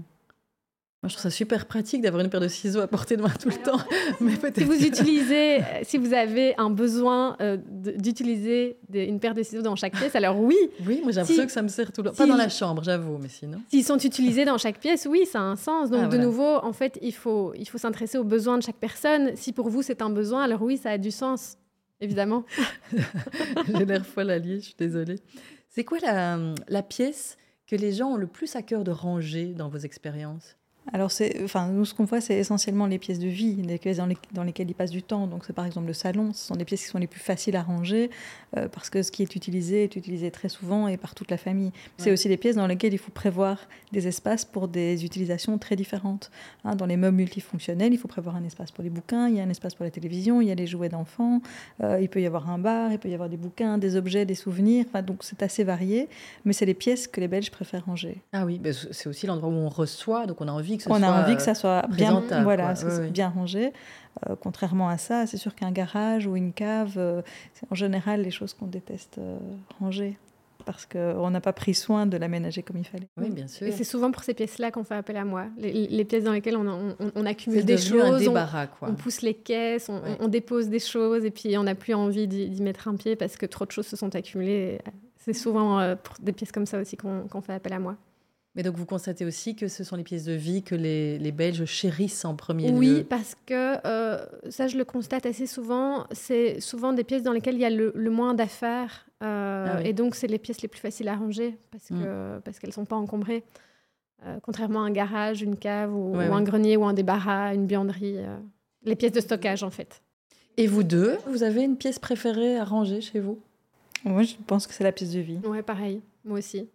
Moi, 1.00 1.08
je 1.08 1.14
trouve 1.14 1.30
ça 1.30 1.30
super 1.30 1.66
pratique 1.66 2.02
d'avoir 2.02 2.24
une 2.24 2.28
paire 2.28 2.40
de 2.40 2.48
ciseaux 2.48 2.80
à 2.80 2.88
portée 2.88 3.16
de 3.16 3.22
main 3.22 3.32
tout 3.40 3.50
le 3.50 3.62
temps. 3.62 3.78
Mais 4.20 4.32
si 4.52 4.64
vous 4.64 4.84
utilisez, 4.84 5.60
si 5.84 5.96
vous 5.96 6.12
avez 6.12 6.56
un 6.58 6.70
besoin 6.70 7.36
euh, 7.40 7.56
d'utiliser 7.62 8.80
une 8.92 9.20
paire 9.20 9.34
de 9.34 9.44
ciseaux 9.44 9.62
dans 9.62 9.76
chaque 9.76 9.96
pièce, 9.96 10.16
alors 10.16 10.40
oui. 10.40 10.56
Oui, 10.84 10.98
moi 11.04 11.12
j'ai 11.12 11.20
l'impression 11.20 11.46
que 11.46 11.52
ça 11.52 11.62
me 11.62 11.68
sert 11.68 11.92
tout 11.92 12.02
le 12.02 12.10
temps. 12.10 12.16
Pas 12.16 12.26
dans 12.26 12.34
la 12.34 12.48
chambre, 12.48 12.82
j'avoue, 12.82 13.16
mais 13.18 13.28
sinon. 13.28 13.60
S'ils 13.68 13.84
sont 13.84 13.98
utilisés 13.98 14.44
dans 14.44 14.58
chaque 14.58 14.80
pièce, 14.80 15.06
oui, 15.08 15.24
ça 15.24 15.38
a 15.38 15.42
un 15.42 15.54
sens. 15.54 15.88
Donc 15.88 16.02
ah, 16.06 16.08
de 16.08 16.18
nouveau, 16.18 16.56
en 16.56 16.72
fait, 16.72 16.98
il 17.00 17.14
faut, 17.14 17.54
il 17.56 17.68
faut 17.68 17.78
s'intéresser 17.78 18.18
aux 18.18 18.24
besoins 18.24 18.58
de 18.58 18.64
chaque 18.64 18.80
personne. 18.80 19.36
Si 19.36 19.52
pour 19.52 19.68
vous 19.68 19.82
c'est 19.82 20.02
un 20.02 20.10
besoin, 20.10 20.42
alors 20.42 20.62
oui, 20.62 20.78
ça 20.78 20.90
a 20.90 20.98
du 20.98 21.12
sens, 21.12 21.58
évidemment. 22.00 22.44
j'ai 23.68 23.84
l'air 23.84 24.04
folle 24.04 24.30
alliée, 24.30 24.56
je 24.56 24.64
suis 24.64 24.76
désolée. 24.76 25.20
C'est 25.68 25.84
quoi 25.84 25.98
la, 26.02 26.40
la 26.66 26.82
pièce 26.82 27.36
que 27.68 27.76
les 27.76 27.92
gens 27.92 28.08
ont 28.08 28.16
le 28.16 28.26
plus 28.26 28.56
à 28.56 28.62
cœur 28.62 28.82
de 28.82 28.90
ranger 28.90 29.54
dans 29.54 29.68
vos 29.68 29.78
expériences? 29.78 30.57
Alors, 30.92 31.10
enfin, 31.44 31.68
nous, 31.68 31.84
ce 31.84 31.94
qu'on 31.94 32.04
voit, 32.04 32.20
c'est 32.20 32.36
essentiellement 32.36 32.86
les 32.86 32.98
pièces 32.98 33.18
de 33.18 33.28
vie, 33.28 33.56
les 33.56 33.78
pièces 33.78 33.98
dans, 33.98 34.42
lesquelles 34.44 34.70
ils 34.70 34.74
passent 34.74 34.90
du 34.90 35.02
temps. 35.02 35.26
Donc, 35.26 35.44
c'est 35.46 35.52
par 35.52 35.66
exemple 35.66 35.86
le 35.86 35.92
salon, 35.92 36.32
ce 36.32 36.46
sont 36.46 36.56
des 36.56 36.64
pièces 36.64 36.82
qui 36.82 36.88
sont 36.88 36.98
les 36.98 37.06
plus 37.06 37.20
faciles 37.20 37.56
à 37.56 37.62
ranger, 37.62 38.10
euh, 38.56 38.68
parce 38.68 38.88
que 38.88 39.02
ce 39.02 39.10
qui 39.10 39.22
est 39.22 39.36
utilisé 39.36 39.84
est 39.84 39.96
utilisé 39.96 40.30
très 40.30 40.48
souvent 40.48 40.88
et 40.88 40.96
par 40.96 41.14
toute 41.14 41.30
la 41.30 41.36
famille. 41.36 41.72
C'est 41.98 42.10
aussi 42.10 42.28
des 42.28 42.36
pièces 42.36 42.56
dans 42.56 42.66
lesquelles 42.66 42.94
il 42.94 42.98
faut 42.98 43.12
prévoir 43.12 43.58
des 43.92 44.08
espaces 44.08 44.44
pour 44.44 44.68
des 44.68 45.04
utilisations 45.04 45.58
très 45.58 45.76
différentes. 45.76 46.30
Hein, 46.64 46.74
dans 46.74 46.86
les 46.86 46.96
meubles 46.96 47.16
multifonctionnels, 47.16 47.92
il 47.92 47.98
faut 47.98 48.08
prévoir 48.08 48.36
un 48.36 48.44
espace 48.44 48.70
pour 48.70 48.82
les 48.82 48.90
bouquins, 48.90 49.28
il 49.28 49.36
y 49.36 49.40
a 49.40 49.42
un 49.42 49.50
espace 49.50 49.74
pour 49.74 49.84
la 49.84 49.90
télévision, 49.90 50.40
il 50.40 50.48
y 50.48 50.50
a 50.50 50.54
les 50.54 50.66
jouets 50.66 50.88
d'enfants, 50.88 51.42
euh, 51.82 51.98
il 52.00 52.08
peut 52.08 52.20
y 52.20 52.26
avoir 52.26 52.50
un 52.50 52.58
bar, 52.58 52.92
il 52.92 52.98
peut 52.98 53.08
y 53.08 53.14
avoir 53.14 53.28
des 53.28 53.36
bouquins, 53.36 53.76
des 53.76 53.96
objets, 53.96 54.24
des 54.24 54.34
souvenirs. 54.34 54.86
donc, 55.06 55.18
c'est 55.20 55.42
assez 55.42 55.64
varié, 55.64 56.08
mais 56.44 56.52
c'est 56.52 56.66
les 56.66 56.74
pièces 56.74 57.08
que 57.08 57.20
les 57.20 57.28
Belges 57.28 57.50
préfèrent 57.50 57.84
ranger. 57.84 58.22
Ah 58.32 58.46
oui, 58.46 58.60
c'est 58.92 59.08
aussi 59.08 59.26
l'endroit 59.26 59.50
où 59.50 59.54
on 59.54 59.68
reçoit, 59.68 60.26
donc 60.26 60.40
on 60.40 60.48
a 60.48 60.52
envie 60.52 60.77
on 60.86 61.02
a 61.02 61.22
envie 61.22 61.36
que 61.36 61.42
ça 61.42 61.54
soit 61.54 61.86
bien, 61.88 62.22
voilà, 62.42 62.74
bien 63.10 63.28
rangé. 63.28 63.72
Euh, 64.28 64.36
contrairement 64.40 64.88
à 64.88 64.98
ça, 64.98 65.26
c'est 65.26 65.36
sûr 65.36 65.54
qu'un 65.54 65.70
garage 65.70 66.26
ou 66.26 66.36
une 66.36 66.52
cave, 66.52 66.94
euh, 66.96 67.22
c'est 67.54 67.70
en 67.70 67.74
général 67.74 68.22
les 68.22 68.30
choses 68.30 68.54
qu'on 68.54 68.66
déteste 68.66 69.18
euh, 69.18 69.38
ranger 69.78 70.16
parce 70.64 70.84
qu'on 70.84 71.30
n'a 71.30 71.40
pas 71.40 71.54
pris 71.54 71.72
soin 71.72 72.04
de 72.04 72.18
l'aménager 72.18 72.62
comme 72.62 72.76
il 72.76 72.84
fallait. 72.84 73.08
Oui, 73.16 73.30
bien 73.30 73.46
sûr. 73.46 73.66
Et 73.66 73.72
c'est 73.72 73.84
souvent 73.84 74.10
pour 74.10 74.22
ces 74.22 74.34
pièces-là 74.34 74.70
qu'on 74.70 74.84
fait 74.84 74.96
appel 74.96 75.16
à 75.16 75.24
moi. 75.24 75.46
Les, 75.56 76.04
pièces 76.04 76.24
dans 76.24 76.32
lesquelles 76.32 76.58
on, 76.58 76.94
on, 77.14 77.26
accumule 77.26 77.64
des 77.64 77.78
choses, 77.78 78.28
on, 78.82 78.94
pousse 78.94 79.22
les 79.22 79.32
caisses, 79.32 79.88
on, 79.88 80.28
dépose 80.28 80.68
des 80.68 80.80
choses, 80.80 81.24
et 81.24 81.30
puis 81.30 81.56
on 81.56 81.62
n'a 81.62 81.74
plus 81.74 81.94
envie 81.94 82.28
d'y 82.28 82.62
mettre 82.62 82.88
un 82.88 82.96
pied 82.96 83.16
parce 83.16 83.36
que 83.36 83.46
trop 83.46 83.64
de 83.64 83.70
choses 83.70 83.86
se 83.86 83.96
sont 83.96 84.14
accumulées. 84.14 84.78
C'est 85.16 85.32
souvent 85.32 85.96
pour 85.96 86.16
des 86.20 86.32
pièces 86.32 86.52
comme 86.52 86.66
ça 86.66 86.78
aussi 86.78 86.98
qu'on 86.98 87.40
fait 87.40 87.54
appel 87.54 87.72
à 87.72 87.78
moi. 87.78 87.96
Mais 88.58 88.64
donc 88.64 88.74
vous 88.74 88.86
constatez 88.86 89.24
aussi 89.24 89.54
que 89.54 89.68
ce 89.68 89.84
sont 89.84 89.94
les 89.94 90.02
pièces 90.02 90.24
de 90.24 90.32
vie 90.32 90.64
que 90.64 90.74
les, 90.74 91.16
les 91.20 91.30
Belges 91.30 91.64
chérissent 91.64 92.24
en 92.24 92.34
premier 92.34 92.68
oui, 92.72 92.88
lieu. 92.88 92.96
Oui, 92.96 93.04
parce 93.04 93.36
que 93.46 93.76
euh, 93.86 94.26
ça 94.50 94.66
je 94.66 94.76
le 94.76 94.84
constate 94.84 95.26
assez 95.26 95.46
souvent, 95.46 96.08
c'est 96.10 96.58
souvent 96.58 96.92
des 96.92 97.04
pièces 97.04 97.22
dans 97.22 97.32
lesquelles 97.32 97.54
il 97.54 97.60
y 97.60 97.64
a 97.64 97.70
le, 97.70 97.92
moins 98.10 98.34
d'affaires. 98.34 99.06
Euh, 99.22 99.74
ah 99.74 99.84
et 99.84 99.92
donc 99.92 100.16
c'est 100.16 100.26
les 100.26 100.40
pièces 100.40 100.60
les 100.60 100.66
plus 100.66 100.80
faciles 100.80 101.06
à 101.06 101.14
ranger 101.14 101.56
parce 101.70 101.88
mm. 101.90 102.02
que 102.02 102.38
parce 102.40 102.58
qu'elles 102.58 102.70
ne 102.70 102.74
sont 102.74 102.84
pas 102.84 102.96
encombrées. 102.96 103.44
Euh, 104.26 104.40
contrairement 104.42 104.82
à 104.82 104.86
un 104.86 104.90
garage, 104.90 105.40
une 105.40 105.56
cave 105.56 105.94
ou, 105.94 106.16
un 106.16 106.42
grenier 106.42 106.76
ou 106.76 106.84
un 106.84 106.94
débarras, 106.94 107.54
une 107.54 107.68
buanderie. 107.68 108.16
les 108.82 108.96
pièces 108.96 109.12
de 109.12 109.20
stockage 109.20 109.62
en 109.62 109.70
fait. 109.70 110.02
Et 110.56 110.66
vous 110.66 110.82
deux, 110.82 111.16
vous 111.28 111.44
avez 111.44 111.62
une 111.62 111.76
pièce 111.76 112.00
préférée 112.00 112.58
à 112.58 112.64
ranger 112.64 113.02
chez 113.02 113.20
vous? 113.20 113.38
Moi 114.02 114.24
je 114.24 114.34
pense 114.48 114.66
que 114.66 114.74
c'est 114.74 114.82
la 114.82 114.90
pièce 114.90 115.12
de 115.12 115.20
vie. 115.20 115.38
Ouais, 115.44 115.62
pareil, 115.62 116.00
moi 116.24 116.38
aussi. 116.38 116.68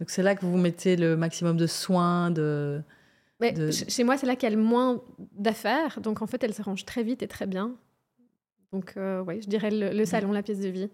Donc 0.00 0.10
c'est 0.10 0.22
là 0.22 0.34
que 0.34 0.44
vous 0.44 0.56
mettez 0.58 0.96
le 0.96 1.16
maximum 1.16 1.56
de 1.56 1.66
soins, 1.66 2.30
de... 2.30 2.82
Mais 3.40 3.54
Chez 3.70 4.02
moi, 4.02 4.16
c'est 4.16 4.26
là 4.26 4.34
qu'il 4.34 4.48
y 4.48 4.52
a 4.52 4.56
le 4.56 4.62
moins 4.62 5.02
d'affaires. 5.32 6.00
Donc 6.00 6.22
en 6.22 6.26
fait, 6.26 6.42
elle 6.42 6.54
se 6.54 6.62
range 6.62 6.84
très 6.86 7.02
vite 7.02 7.22
et 7.22 7.28
très 7.28 7.46
bien. 7.46 7.74
Donc 8.72 8.94
euh, 8.96 9.22
oui, 9.26 9.40
je 9.42 9.48
dirais 9.48 9.70
le, 9.70 10.04
salon, 10.04 10.32
la 10.32 10.42
pièce 10.42 10.60
de 10.60 10.68
vie. 10.68 10.88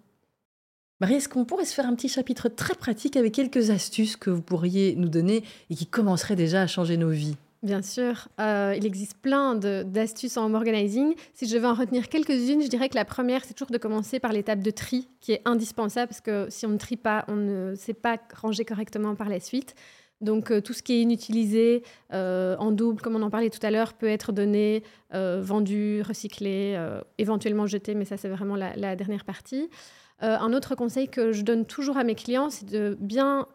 Marie, 1.00 1.14
est-ce 1.14 1.28
qu'on 1.28 1.44
pourrait 1.44 1.64
se 1.64 1.74
faire 1.74 1.86
un 1.86 1.94
petit 1.94 2.08
chapitre 2.08 2.48
très 2.48 2.74
pratique 2.74 3.16
avec 3.16 3.32
quelques 3.32 3.70
astuces 3.70 4.16
que 4.16 4.30
vous 4.30 4.42
pourriez 4.42 4.94
nous 4.96 5.08
donner 5.08 5.42
et 5.70 5.74
qui 5.74 5.86
commenceraient 5.86 6.36
déjà 6.36 6.62
à 6.62 6.66
changer 6.66 6.96
nos 6.96 7.10
vies? 7.10 7.36
Bien 7.62 7.80
sûr, 7.80 8.26
euh, 8.40 8.74
il 8.76 8.84
existe 8.84 9.18
plein 9.18 9.54
d'astuces 9.54 10.36
en 10.36 10.46
home 10.46 10.56
organizing. 10.56 11.14
Si 11.32 11.46
je 11.46 11.54
devais 11.54 11.68
en 11.68 11.74
retenir 11.74 12.08
quelques-unes, 12.08 12.60
je 12.60 12.66
dirais 12.66 12.88
que 12.88 12.96
la 12.96 13.04
première, 13.04 13.44
c'est 13.44 13.54
toujours 13.54 13.70
de 13.70 13.78
commencer 13.78 14.18
par 14.18 14.32
l'étape 14.32 14.58
de 14.58 14.70
tri, 14.72 15.08
qui 15.20 15.30
est 15.30 15.42
indispensable, 15.44 16.08
parce 16.08 16.20
que 16.20 16.48
si 16.50 16.66
on 16.66 16.70
ne 16.70 16.76
trie 16.76 16.96
pas, 16.96 17.24
on 17.28 17.36
ne 17.36 17.76
sait 17.76 17.94
pas 17.94 18.18
ranger 18.34 18.64
correctement 18.64 19.14
par 19.14 19.28
la 19.28 19.38
suite. 19.38 19.76
Donc 20.20 20.50
euh, 20.50 20.60
tout 20.60 20.72
ce 20.72 20.82
qui 20.82 20.94
est 20.94 21.02
inutilisé 21.02 21.84
euh, 22.12 22.56
en 22.58 22.72
double, 22.72 23.00
comme 23.00 23.14
on 23.14 23.22
en 23.22 23.30
parlait 23.30 23.50
tout 23.50 23.64
à 23.64 23.70
l'heure, 23.70 23.92
peut 23.92 24.08
être 24.08 24.32
donné, 24.32 24.82
vendu, 25.12 26.02
recyclé, 26.02 26.76
éventuellement 27.18 27.68
jeté, 27.68 27.94
mais 27.94 28.04
ça 28.04 28.16
c'est 28.16 28.28
vraiment 28.28 28.56
la, 28.56 28.96
dernière 28.96 29.24
partie. 29.24 29.70
un 30.18 30.52
autre 30.52 30.74
conseil 30.74 31.08
que 31.08 31.30
je 31.30 31.42
donne 31.42 31.64
toujours 31.64 31.96
à 31.96 32.02
mes 32.02 32.16
clients, 32.16 32.50
c'est 32.50 32.66
de 32.66 32.96
bien 32.98 33.46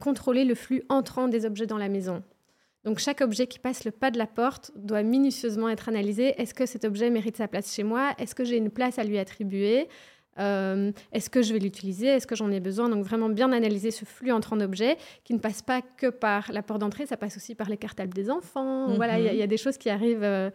contrôler 0.00 0.44
le 0.44 0.54
flux 0.54 0.82
entrant 0.90 1.28
des 1.28 1.46
objets 1.46 1.66
dans 1.66 1.78
la 1.78 1.88
maison. 1.88 2.22
Donc 2.88 3.00
chaque 3.00 3.20
objet 3.20 3.46
qui 3.46 3.58
passe 3.58 3.84
le 3.84 3.90
pas 3.90 4.10
de 4.10 4.16
la 4.16 4.26
porte 4.26 4.70
doit 4.74 5.02
minutieusement 5.02 5.68
être 5.68 5.90
analysé. 5.90 6.32
Est-ce 6.40 6.54
que 6.54 6.64
cet 6.64 6.86
objet 6.86 7.10
mérite 7.10 7.36
sa 7.36 7.46
place 7.46 7.74
chez 7.74 7.82
moi? 7.82 8.12
Est-ce 8.16 8.34
que 8.34 8.44
j'ai 8.44 8.56
une 8.56 8.70
place 8.70 8.98
à 8.98 9.04
lui 9.04 9.18
attribuer? 9.18 9.88
Euh, 10.38 10.90
Est-ce 11.12 11.28
que 11.28 11.42
je 11.42 11.52
vais 11.52 11.58
l'utiliser? 11.58 12.06
Est-ce 12.06 12.26
que 12.26 12.34
j'en 12.34 12.50
ai 12.50 12.60
besoin? 12.60 12.88
Donc 12.88 13.04
vraiment 13.04 13.28
bien 13.28 13.52
analyser 13.52 13.90
ce 13.90 14.06
flux 14.06 14.32
entrant 14.32 14.56
d'objets 14.56 14.96
qui 15.24 15.34
ne 15.34 15.38
passe 15.38 15.60
pas 15.60 15.82
que 15.82 16.06
par 16.06 16.50
la 16.50 16.62
porte 16.62 16.80
d'entrée, 16.80 17.04
ça 17.04 17.18
passe 17.18 17.36
aussi 17.36 17.54
par 17.54 17.68
les 17.68 17.76
cartables 17.76 18.14
des 18.14 18.30
enfants. 18.30 18.94
Voilà, 18.94 19.18
il 19.18 19.36
y, 19.36 19.42
a 19.42 19.46
des 19.46 19.58
choses 19.58 19.76
qui 19.76 19.90
arrivent 19.90 20.24
euh, 20.24 20.50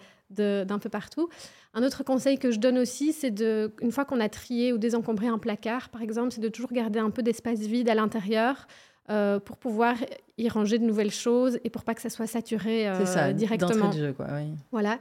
d'un 0.65 0.79
peu 0.79 0.89
partout. 0.89 1.29
Un 1.75 1.83
autre 1.83 2.03
conseil 2.03 2.39
que 2.39 2.49
je 2.49 2.57
donne 2.57 2.79
aussi, 2.79 3.13
c'est 3.13 3.29
de, 3.29 3.75
une 3.79 3.91
fois 3.91 4.05
qu'on 4.05 4.19
a 4.19 4.29
trié 4.29 4.73
ou 4.73 4.79
désencombré 4.79 5.27
un 5.27 5.37
placard, 5.37 5.89
par 5.89 6.01
exemple, 6.01 6.31
c'est 6.31 6.41
de 6.41 6.49
toujours 6.49 6.71
garder 6.71 6.97
un 6.97 7.11
peu 7.11 7.21
d'espace 7.21 7.59
vide 7.59 7.89
à 7.89 7.93
l'intérieur. 7.93 8.65
Euh, 9.09 9.39
pour 9.39 9.57
pouvoir 9.57 9.97
y 10.37 10.47
ranger 10.47 10.79
de 10.79 10.85
nouvelles 10.85 11.11
choses 11.11 11.59
et 11.65 11.69
pour 11.69 11.83
pas 11.83 11.93
que 11.93 12.01
ça 12.01 12.09
soit 12.09 12.27
saturé 12.27 12.87
euh, 12.87 13.05
ça, 13.05 13.33
directement. 13.33 13.89
De 13.89 13.97
jeu, 13.97 14.13
quoi, 14.13 14.27
oui. 14.33 14.53
Voilà. 14.71 14.97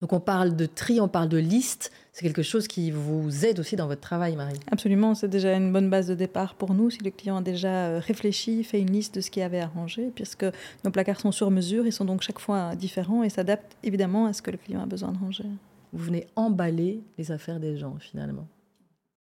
Donc 0.00 0.12
on 0.12 0.20
parle 0.20 0.54
de 0.54 0.66
tri, 0.66 1.00
on 1.00 1.08
parle 1.08 1.28
de 1.28 1.38
liste. 1.38 1.90
C'est 2.12 2.24
quelque 2.24 2.42
chose 2.42 2.68
qui 2.68 2.92
vous 2.92 3.44
aide 3.44 3.58
aussi 3.58 3.74
dans 3.74 3.88
votre 3.88 4.02
travail, 4.02 4.36
Marie. 4.36 4.60
Absolument, 4.70 5.16
c'est 5.16 5.28
déjà 5.28 5.56
une 5.56 5.72
bonne 5.72 5.90
base 5.90 6.06
de 6.06 6.14
départ 6.14 6.54
pour 6.54 6.74
nous. 6.74 6.90
Si 6.90 7.02
le 7.02 7.10
client 7.10 7.38
a 7.38 7.42
déjà 7.42 7.86
euh, 7.86 7.98
réfléchi, 7.98 8.62
fait 8.62 8.80
une 8.80 8.92
liste 8.92 9.16
de 9.16 9.20
ce 9.20 9.32
qu'il 9.32 9.42
avait 9.42 9.60
à 9.60 9.66
ranger, 9.66 10.12
puisque 10.14 10.46
nos 10.84 10.90
placards 10.92 11.20
sont 11.20 11.32
sur 11.32 11.50
mesure, 11.50 11.86
ils 11.86 11.92
sont 11.92 12.04
donc 12.04 12.22
chaque 12.22 12.38
fois 12.38 12.76
différents 12.76 13.24
et 13.24 13.30
s'adaptent 13.30 13.76
évidemment 13.82 14.26
à 14.26 14.32
ce 14.32 14.42
que 14.42 14.52
le 14.52 14.58
client 14.58 14.80
a 14.82 14.86
besoin 14.86 15.10
de 15.10 15.18
ranger. 15.18 15.46
Vous 15.92 16.04
venez 16.04 16.26
emballer 16.36 17.00
les 17.18 17.32
affaires 17.32 17.58
des 17.58 17.76
gens 17.76 17.96
finalement. 17.98 18.46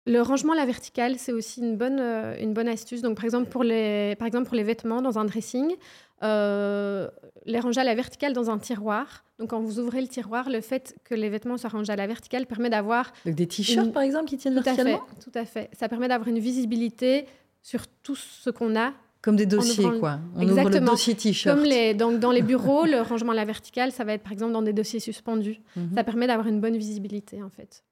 Le 0.08 0.22
rangement 0.22 0.54
à 0.54 0.56
la 0.56 0.66
verticale, 0.66 1.18
c'est 1.20 1.32
aussi 1.32 1.62
une 1.62 1.78
bonne, 1.78 2.00
euh, 2.00 2.36
une 2.40 2.54
bonne 2.54 2.68
astuce. 2.68 3.02
Donc, 3.02 3.16
par 3.16 3.26
exemple, 3.26 3.50
pour 3.50 3.64
les, 3.64 4.16
par 4.18 4.28
exemple, 4.28 4.48
pour 4.48 4.56
les 4.56 4.64
vêtements 4.64 5.02
dans 5.02 5.20
un 5.20 5.26
dressing, 5.26 5.76
euh, 6.24 7.08
les 7.46 7.60
ranger 7.60 7.82
à 7.82 7.84
la 7.84 7.94
verticale 7.94 8.34
dans 8.34 8.50
un 8.50 8.58
tiroir. 8.58 9.24
Donc, 9.38 9.52
quand 9.52 9.60
vous 9.60 9.80
ouvrez 9.80 10.02
le 10.02 10.08
tiroir, 10.08 10.50
le 10.50 10.62
fait 10.62 10.96
que 11.04 11.14
les 11.14 11.30
vêtements 11.30 11.58
soient 11.58 11.70
rangés 11.70 11.94
à 11.94 11.96
la 11.96 12.08
verticale 12.08 12.48
permet 12.48 12.70
d'avoir... 12.72 13.14
des 13.26 13.48
t-shirts, 13.48 13.92
par 13.94 14.02
exemple, 14.02 14.26
qui 14.26 14.38
tiennent 14.38 14.60
tout 14.60 14.70
à 14.70 14.74
fait, 14.74 15.00
Tout 15.24 15.32
à 15.36 15.46
fait. 15.46 15.70
Ça 15.74 15.88
permet 15.88 16.08
d'avoir 16.08 16.28
une 16.30 16.40
visibilité 16.40 17.26
sur 17.62 17.86
tout 18.02 18.16
ce 18.16 18.50
qu'on 18.50 18.76
a. 18.76 18.94
Comme 19.22 19.36
des 19.36 19.46
dossiers, 19.46 19.88
quoi. 20.00 20.20
On 20.36 20.42
Exactement. 20.42 20.68
ouvre 20.68 20.80
le 20.80 20.86
dossier 20.88 21.14
t-shirt. 21.14 21.56
Comme 21.56 21.66
les, 21.66 21.94
donc, 21.94 22.20
dans 22.20 22.32
les 22.32 22.42
bureaux, 22.42 22.86
le 22.86 23.02
rangement 23.02 23.34
à 23.34 23.36
la 23.36 23.46
verticale, 23.46 23.92
ça 23.92 24.04
va 24.04 24.14
être, 24.14 24.24
par 24.24 24.32
exemple, 24.32 24.54
dans 24.54 24.64
des 24.64 24.74
dossiers 24.74 25.00
suspendus. 25.00 25.60
Mhm. 25.76 25.92
Ça 25.94 26.04
permet 26.04 26.26
d'avoir 26.26 26.48
une 26.48 26.60
bonne 26.60 26.76
visibilité, 26.76 27.44
en 27.44 27.50
fait. 27.50 27.84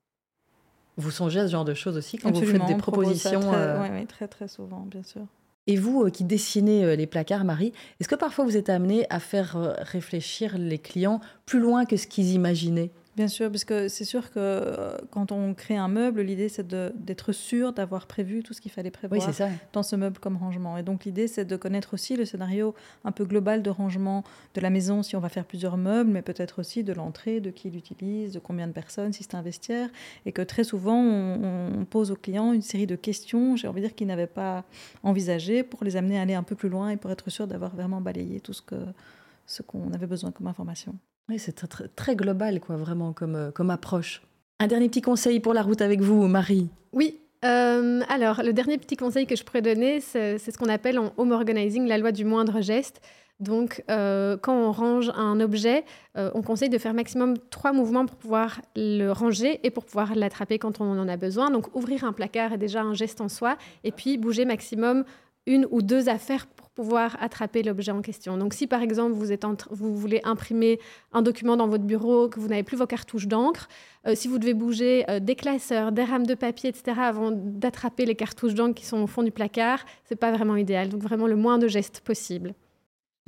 Vous 0.99 1.12
songez 1.12 1.39
à 1.39 1.47
ce 1.47 1.51
genre 1.53 1.65
de 1.65 1.73
choses 1.73 1.95
aussi 1.95 2.17
quand 2.17 2.31
vous 2.31 2.45
faites 2.45 2.65
des 2.65 2.75
propositions 2.75 3.39
très, 3.39 3.55
euh, 3.55 3.81
Oui, 3.81 4.05
très 4.05 4.27
très 4.27 4.49
souvent, 4.49 4.81
bien 4.81 5.03
sûr. 5.03 5.21
Et 5.65 5.77
vous 5.77 6.03
euh, 6.03 6.09
qui 6.09 6.25
dessinez 6.25 6.83
euh, 6.83 6.95
les 6.95 7.07
placards, 7.07 7.45
Marie, 7.45 7.71
est-ce 7.99 8.09
que 8.09 8.15
parfois 8.15 8.43
vous 8.43 8.57
êtes 8.57 8.69
amené 8.69 9.05
à 9.09 9.19
faire 9.19 9.75
réfléchir 9.79 10.57
les 10.57 10.77
clients 10.77 11.21
plus 11.45 11.59
loin 11.59 11.85
que 11.85 11.95
ce 11.95 12.05
qu'ils 12.05 12.33
imaginaient? 12.33 12.91
Bien 13.19 13.27
sûr, 13.27 13.51
parce 13.51 13.65
que 13.65 13.89
c'est 13.89 14.05
sûr 14.05 14.32
que 14.32 14.39
euh, 14.39 14.97
quand 15.12 15.34
on 15.34 15.53
crée 15.53 15.75
un 15.75 15.89
meuble, 15.89 16.21
l'idée 16.21 16.47
c'est 16.47 16.65
d'être 16.65 17.34
sûr 17.34 17.73
d'avoir 17.73 18.08
prévu 18.08 18.43
tout 18.43 18.53
ce 18.53 18.62
qu'il 18.62 18.71
fallait 18.71 18.91
prévoir 18.91 19.29
dans 19.73 19.84
ce 19.84 19.97
meuble 19.97 20.19
comme 20.19 20.38
rangement. 20.38 20.77
Et 20.77 20.84
donc 20.84 21.03
l'idée 21.03 21.27
c'est 21.27 21.43
de 21.43 21.58
connaître 21.58 21.93
aussi 21.93 22.15
le 22.15 22.23
scénario 22.23 22.73
un 23.03 23.12
peu 23.12 23.25
global 23.25 23.62
de 23.62 23.69
rangement 23.69 24.23
de 24.53 24.62
la 24.62 24.69
maison 24.69 25.03
si 25.03 25.17
on 25.17 25.19
va 25.19 25.27
faire 25.27 25.43
plusieurs 25.43 25.75
meubles, 25.75 26.10
mais 26.10 26.21
peut-être 26.21 26.60
aussi 26.60 26.86
de 26.86 26.93
l'entrée, 26.93 27.41
de 27.41 27.49
qui 27.49 27.69
l'utilise, 27.69 28.32
de 28.32 28.39
combien 28.39 28.67
de 28.67 28.71
personnes, 28.71 29.12
si 29.12 29.23
c'est 29.23 29.36
un 29.36 29.41
vestiaire. 29.41 29.89
Et 30.25 30.32
que 30.32 30.41
très 30.41 30.63
souvent 30.63 31.03
on, 31.03 31.84
pose 31.89 32.12
aux 32.12 32.15
clients 32.15 32.53
une 32.53 32.62
série 32.62 32.88
de 32.88 32.95
questions, 32.95 33.58
j'ai 33.58 33.67
envie 33.67 33.82
de 33.82 33.88
dire 33.88 33.95
qu'ils 33.95 34.08
n'avaient 34.08 34.27
pas 34.27 34.63
envisagées 35.03 35.63
pour 35.63 35.84
les 35.84 35.97
amener 35.97 36.19
à 36.19 36.21
aller 36.21 36.36
un 36.36 36.43
peu 36.43 36.55
plus 36.55 36.69
loin 36.69 36.88
et 36.88 36.95
pour 36.95 37.12
être 37.12 37.29
sûr 37.29 37.47
d'avoir 37.47 37.75
vraiment 37.75 37.99
balayé 37.99 38.39
tout 38.39 38.53
ce 38.53 39.62
qu'on 39.62 39.91
avait 39.91 40.08
besoin 40.08 40.32
comme 40.32 40.47
information. 40.47 40.95
Oui, 41.29 41.37
c'est 41.37 41.53
très, 41.95 42.15
global, 42.15 42.59
quoi, 42.59 42.75
vraiment, 42.75 43.13
comme, 43.13 43.35
euh, 43.35 43.51
comme 43.51 43.69
approche. 43.69 44.23
Un 44.59 44.65
dernier 44.65 44.89
petit 44.89 45.01
conseil 45.01 45.39
pour 45.39 45.53
la 45.53 45.61
route 45.61 45.81
avec 45.81 46.01
vous, 46.01 46.27
Marie 46.27 46.69
Oui. 46.91 47.19
Euh, 47.45 48.01
alors, 48.09 48.41
le 48.43 48.51
dernier 48.51 48.79
petit 48.79 48.97
conseil 48.97 49.27
que 49.27 49.35
je 49.35 49.43
pourrais 49.43 49.61
donner, 49.61 50.01
c'est 50.01 50.39
ce 50.39 50.57
qu'on 50.57 50.67
appelle 50.67 50.97
en 50.97 51.13
home 51.17 51.31
organizing 51.31 51.87
la 51.87 51.99
loi 51.99 52.11
du 52.11 52.25
moindre 52.25 52.61
geste. 52.61 52.99
Donc, 53.39 53.83
euh, 53.89 54.37
quand 54.37 54.53
on 54.53 54.71
range 54.73 55.11
un 55.15 55.39
objet, 55.39 55.85
on 56.15 56.41
conseille 56.41 56.67
de 56.67 56.77
faire 56.77 56.93
maximum 56.93 57.37
trois 57.49 57.71
mouvements 57.71 58.05
pour 58.05 58.17
pouvoir 58.17 58.59
le 58.75 59.11
ranger 59.11 59.61
et 59.63 59.69
pour 59.69 59.85
pouvoir 59.85 60.15
l'attraper 60.15 60.59
quand 60.59 60.81
on 60.81 60.99
en 60.99 61.07
a 61.07 61.15
besoin. 61.15 61.49
Donc, 61.49 61.73
ouvrir 61.73 62.03
un 62.03 62.11
placard 62.11 62.51
est 62.51 62.57
déjà 62.57 62.81
un 62.81 62.93
geste 62.93 63.21
en 63.21 63.29
soi. 63.29 63.55
Et 63.85 63.93
puis, 63.93 64.17
bouger 64.17 64.43
maximum 64.43 65.05
une 65.45 65.67
ou 65.71 65.82
deux 65.82 66.10
affaires 66.10 66.47
pour 66.47 66.69
pouvoir 66.69 67.17
attraper 67.21 67.63
l'objet 67.63 67.91
en 67.91 68.02
question. 68.02 68.38
Donc, 68.38 68.54
si 68.54 68.67
par 68.67 68.82
exemple 68.82 69.13
vous, 69.13 69.32
êtes 69.32 69.45
voulez 69.71 70.21
imprimer 70.23 70.80
un 71.12 71.21
document 71.21 71.58
dans 71.58 71.67
votre 71.67 71.84
bureau, 71.84 72.30
que 72.30 72.39
vous 72.39 72.47
n'avez 72.47 72.63
plus 72.63 72.78
vos 72.78 72.88
cartouches 72.88 73.28
d'encre, 73.28 73.67
euh, 74.08 74.15
si 74.15 74.28
vous 74.28 74.38
devez 74.38 74.54
bouger 74.54 75.06
des 75.21 75.36
classeurs, 75.36 75.91
des 75.91 76.04
rames 76.04 76.25
de 76.25 76.36
papier, 76.36 76.69
etc., 76.69 76.97
avant 77.02 77.32
d'attraper 77.32 78.06
les 78.06 78.15
cartouches 78.15 78.54
d'encre 78.54 78.75
qui 78.75 78.86
sont 78.86 79.02
au 79.02 79.08
fond 79.08 79.23
du 79.23 79.32
placard, 79.32 79.86
c'est 80.06 80.15
pas 80.15 80.32
vraiment 80.32 80.56
idéal. 80.56 80.89
Donc, 80.89 81.02
vraiment 81.02 81.28
le 81.28 81.36
moins 81.36 81.58
de 81.58 81.67
gestes 81.67 82.02
possible. 82.02 82.54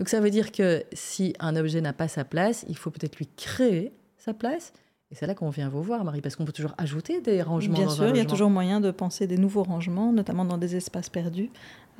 Donc 0.02 0.10
ça 0.10 0.20
veut 0.20 0.32
dire 0.32 0.52
que 0.52 0.84
si 0.94 1.36
un 1.40 1.56
objet 1.56 1.80
n'a 1.80 1.94
pas 1.94 2.08
sa 2.08 2.26
place, 2.26 2.66
il 2.68 2.76
faut 2.76 2.90
peut-être 2.90 3.18
lui 3.18 3.28
créer 3.38 3.94
sa 4.18 4.34
place. 4.34 4.74
Et 5.12 5.16
c'est 5.16 5.28
là 5.28 5.36
qu'on 5.36 5.50
vient 5.50 5.68
vous 5.68 5.84
voir, 5.84 6.06
Marie, 6.06 6.22
parce 6.22 6.36
qu'on 6.38 6.46
peut 6.46 6.54
toujours 6.54 6.74
ajouter 6.78 7.20
des 7.20 7.42
rangements. 7.42 7.74
Bien 7.74 7.86
dans 7.86 7.92
sûr, 7.92 8.10
il 8.10 8.18
y 8.18 8.22
a 8.22 8.26
toujours 8.26 8.50
moyen 8.50 8.80
de 8.80 8.92
penser 8.92 9.28
des 9.28 9.38
nouveaux 9.38 9.64
rangements, 9.64 10.14
notamment 10.14 10.46
dans 10.46 10.58
des 10.58 10.78
espaces 10.78 11.10
perdus. 11.10 11.50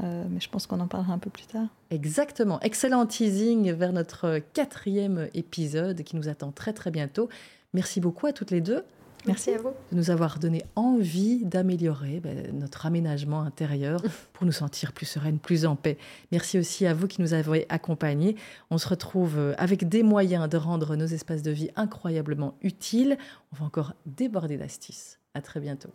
Euh, 0.02 0.24
mais 0.30 0.40
je 0.40 0.50
pense 0.50 0.66
qu'on 0.66 0.80
en 0.80 0.88
parlera 0.88 1.14
un 1.14 1.18
peu 1.18 1.30
plus 1.30 1.46
tard. 1.46 1.68
Exactement. 1.90 2.60
Excellent 2.62 3.06
teasing 3.06 3.74
vers 3.74 3.92
notre 3.92 4.40
quatrième 4.54 5.28
épisode 5.34 6.04
qui 6.04 6.16
nous 6.16 6.30
attend 6.30 6.52
très 6.52 6.72
très 6.72 6.90
bientôt. 6.90 7.28
Merci 7.74 8.00
beaucoup 8.00 8.28
à 8.28 8.34
toutes 8.34 8.52
les 8.52 8.62
deux. 8.62 8.84
Merci 9.28 9.52
à 9.52 9.58
vous. 9.60 9.70
De 9.92 9.98
nous 9.98 10.10
avoir 10.10 10.40
donné 10.40 10.64
envie 10.76 11.46
d'améliorer 11.46 12.20
ben, 12.20 12.52
notre 12.54 12.86
aménagement 12.86 13.42
intérieur 13.42 14.02
pour 14.34 14.46
nous 14.46 14.52
sentir 14.52 14.94
plus 14.94 15.06
sereines, 15.06 15.40
plus 15.40 15.66
en 15.66 15.76
paix. 15.76 15.98
Merci 16.32 16.58
aussi 16.58 16.86
à 16.86 16.94
vous 16.94 17.08
qui 17.08 17.22
nous 17.22 17.34
avez 17.34 17.66
accompagnés. 17.70 18.36
On 18.72 18.78
se 18.78 18.88
retrouve 18.88 19.38
euh, 19.38 19.54
avec 19.58 19.88
des 19.88 20.04
moyens 20.04 20.50
de 20.50 20.58
rendre 20.58 20.96
nos 20.96 21.06
espaces 21.06 21.44
de 21.44 21.52
vie 21.52 21.70
incroyablement 21.76 22.56
utiles. 22.62 23.18
On 23.54 23.58
va 23.58 23.66
encore 23.66 23.94
déborder 24.06 24.58
d'astuces. 24.58 25.20
À 25.34 25.42
très 25.42 25.60
bientôt. 25.60 25.90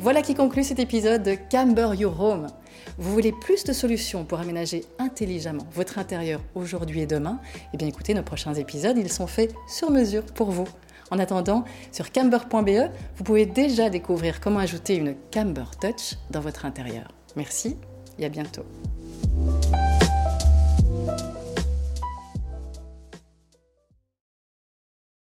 Voilà 0.00 0.22
qui 0.22 0.36
conclut 0.36 0.62
cet 0.62 0.78
épisode 0.78 1.24
de 1.24 1.36
Camber 1.50 1.90
Your 1.98 2.20
Home. 2.20 2.46
Vous 2.98 3.12
voulez 3.12 3.32
plus 3.32 3.64
de 3.64 3.72
solutions 3.72 4.24
pour 4.24 4.38
aménager 4.38 4.84
intelligemment 5.00 5.66
votre 5.72 5.98
intérieur 5.98 6.40
aujourd'hui 6.54 7.00
et 7.00 7.06
demain? 7.06 7.40
Eh 7.74 7.76
bien 7.76 7.88
écoutez, 7.88 8.14
nos 8.14 8.22
prochains 8.22 8.54
épisodes, 8.54 8.96
ils 8.96 9.10
sont 9.10 9.26
faits 9.26 9.52
sur 9.66 9.90
mesure 9.90 10.22
pour 10.22 10.52
vous. 10.52 10.68
En 11.10 11.18
attendant, 11.18 11.64
sur 11.92 12.12
camber.be, 12.12 12.90
vous 13.16 13.24
pouvez 13.24 13.46
déjà 13.46 13.90
découvrir 13.90 14.40
comment 14.40 14.60
ajouter 14.60 14.96
une 14.96 15.14
Camber 15.32 15.64
Touch 15.80 16.16
dans 16.30 16.40
votre 16.40 16.64
intérieur. 16.64 17.08
Merci 17.36 17.76
et 18.18 18.24
à 18.24 18.28
bientôt. 18.28 18.64